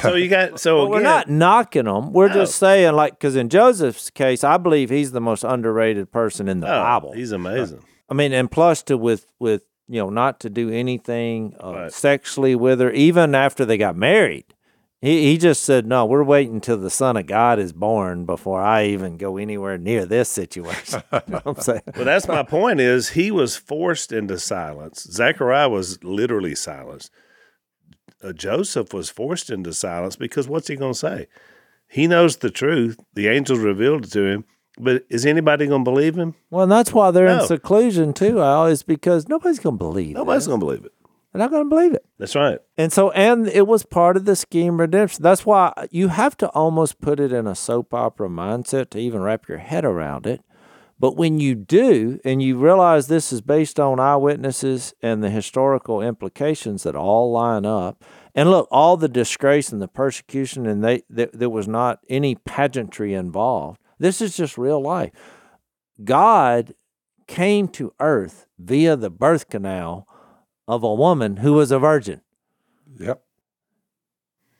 [0.02, 2.12] So you got so But we're not knocking them.
[2.12, 2.34] We're No.
[2.34, 6.60] just saying, like, because in Joseph's case, I believe he's the most underrated person in
[6.60, 7.14] the oh, Bible.
[7.14, 7.80] He's amazing.
[8.10, 11.92] I mean, and plus to with with you know not to do anything uh, Right.
[11.94, 14.44] sexually with her, even after they got married.
[15.02, 18.62] He he just said, "No, we're waiting till the Son of God is born before
[18.62, 21.82] I even go anywhere near this situation." you know I'm saying?
[21.96, 22.80] Well, that's my point.
[22.80, 25.08] Is he was forced into silence.
[25.12, 27.12] Zechariah was literally silenced.
[28.24, 31.28] Uh, Joseph was forced into silence because what's he going to say?
[31.88, 33.00] He knows the truth.
[33.16, 34.46] The angels revealed it to him.
[34.78, 36.36] But is anybody going to believe him?
[36.52, 37.42] Well, and that's why they're No.
[37.42, 40.16] in seclusion too, Al, is because nobody's going to believe.
[40.16, 40.94] Nobody's going to believe it.
[41.32, 42.06] They're not going to believe it.
[42.18, 42.60] That's right.
[42.78, 45.24] And so, and it was part of the scheme redemption.
[45.24, 49.22] That's why you have to almost put it in a soap opera mindset to even
[49.22, 50.42] wrap your head around it.
[51.00, 56.00] But when you do, and you realize this is based on eyewitnesses and the historical
[56.00, 58.04] implications that all line up,
[58.36, 62.36] and look, all the disgrace and the persecution, and they there, there was not any
[62.36, 63.80] pageantry involved.
[63.98, 65.12] This is just real life.
[66.04, 66.76] God
[67.26, 70.08] came to earth via the birth canal
[70.72, 72.22] of a woman who was a virgin.
[73.00, 73.22] Yep.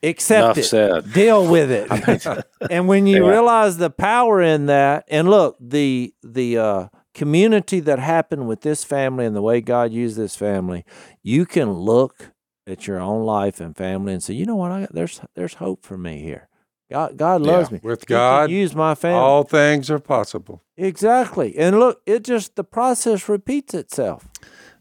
[0.04, 0.62] Accept Enough it.
[0.64, 1.12] said.
[1.12, 2.44] Deal with it.
[2.70, 3.30] and when you Yeah.
[3.30, 8.82] realize the power in that, and look, the the uh, community that happened with this
[8.84, 10.84] family and the way God used this family,
[11.22, 12.32] you can look
[12.66, 15.54] at your own life and family and say, you know what, I got, there's there's
[15.54, 16.48] hope for me here.
[16.90, 17.80] God God loves Yeah, me.
[17.84, 19.20] with He God, use my family.
[19.20, 20.64] All things are possible.
[20.76, 21.56] exactly.
[21.56, 24.26] And look, it just the process repeats itself.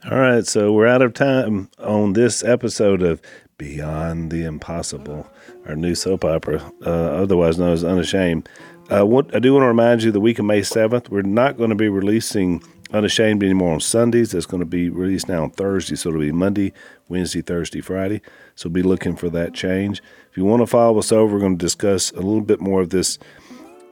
[0.10, 0.48] All right.
[0.48, 3.22] So we're out of time on this episode of
[3.60, 5.30] Beyond the Impossible,
[5.68, 8.50] our new soap opera, uh, otherwise known as Unashamed.
[8.90, 11.56] Uh, what I do want to remind you the week of May 7th, we're not
[11.56, 14.34] going to be releasing Unashamed anymore on Sundays.
[14.34, 15.96] It's going to be released now on Thursday.
[15.96, 16.74] So it'll be Monday,
[17.08, 18.22] Wednesday, Thursday, Friday.
[18.56, 20.02] So be looking for that change.
[20.32, 22.82] If you want to follow us over, we're going to discuss a little bit more
[22.82, 23.20] of this.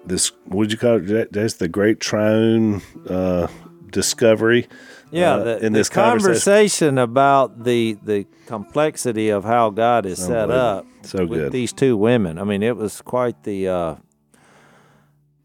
[0.07, 1.31] This, what did you call it?
[1.31, 3.47] That's the Great Triune uh,
[3.91, 4.67] discovery.
[5.11, 6.23] Yeah, uh, the, in the this conversation.
[6.27, 11.51] conversation about the the complexity of how God is set up So with good.
[11.51, 12.37] these two women.
[12.37, 13.95] I mean, it was quite the uh,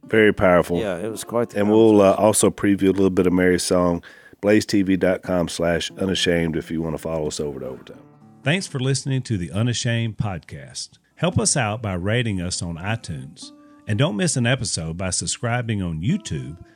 [0.06, 0.78] Very powerful.
[0.78, 1.60] yeah, it was quite the.
[1.60, 4.02] And we'll uh, also preview a little bit of Mary's song,
[4.42, 8.02] blazetv.com slash unashamed if you want to follow us over to Overtime.
[8.42, 10.98] Thanks for listening to the Unashamed podcast.
[11.16, 13.52] Help us out by rating us on iTunes.
[13.86, 16.58] And don't miss an episode by subscribing on YouTube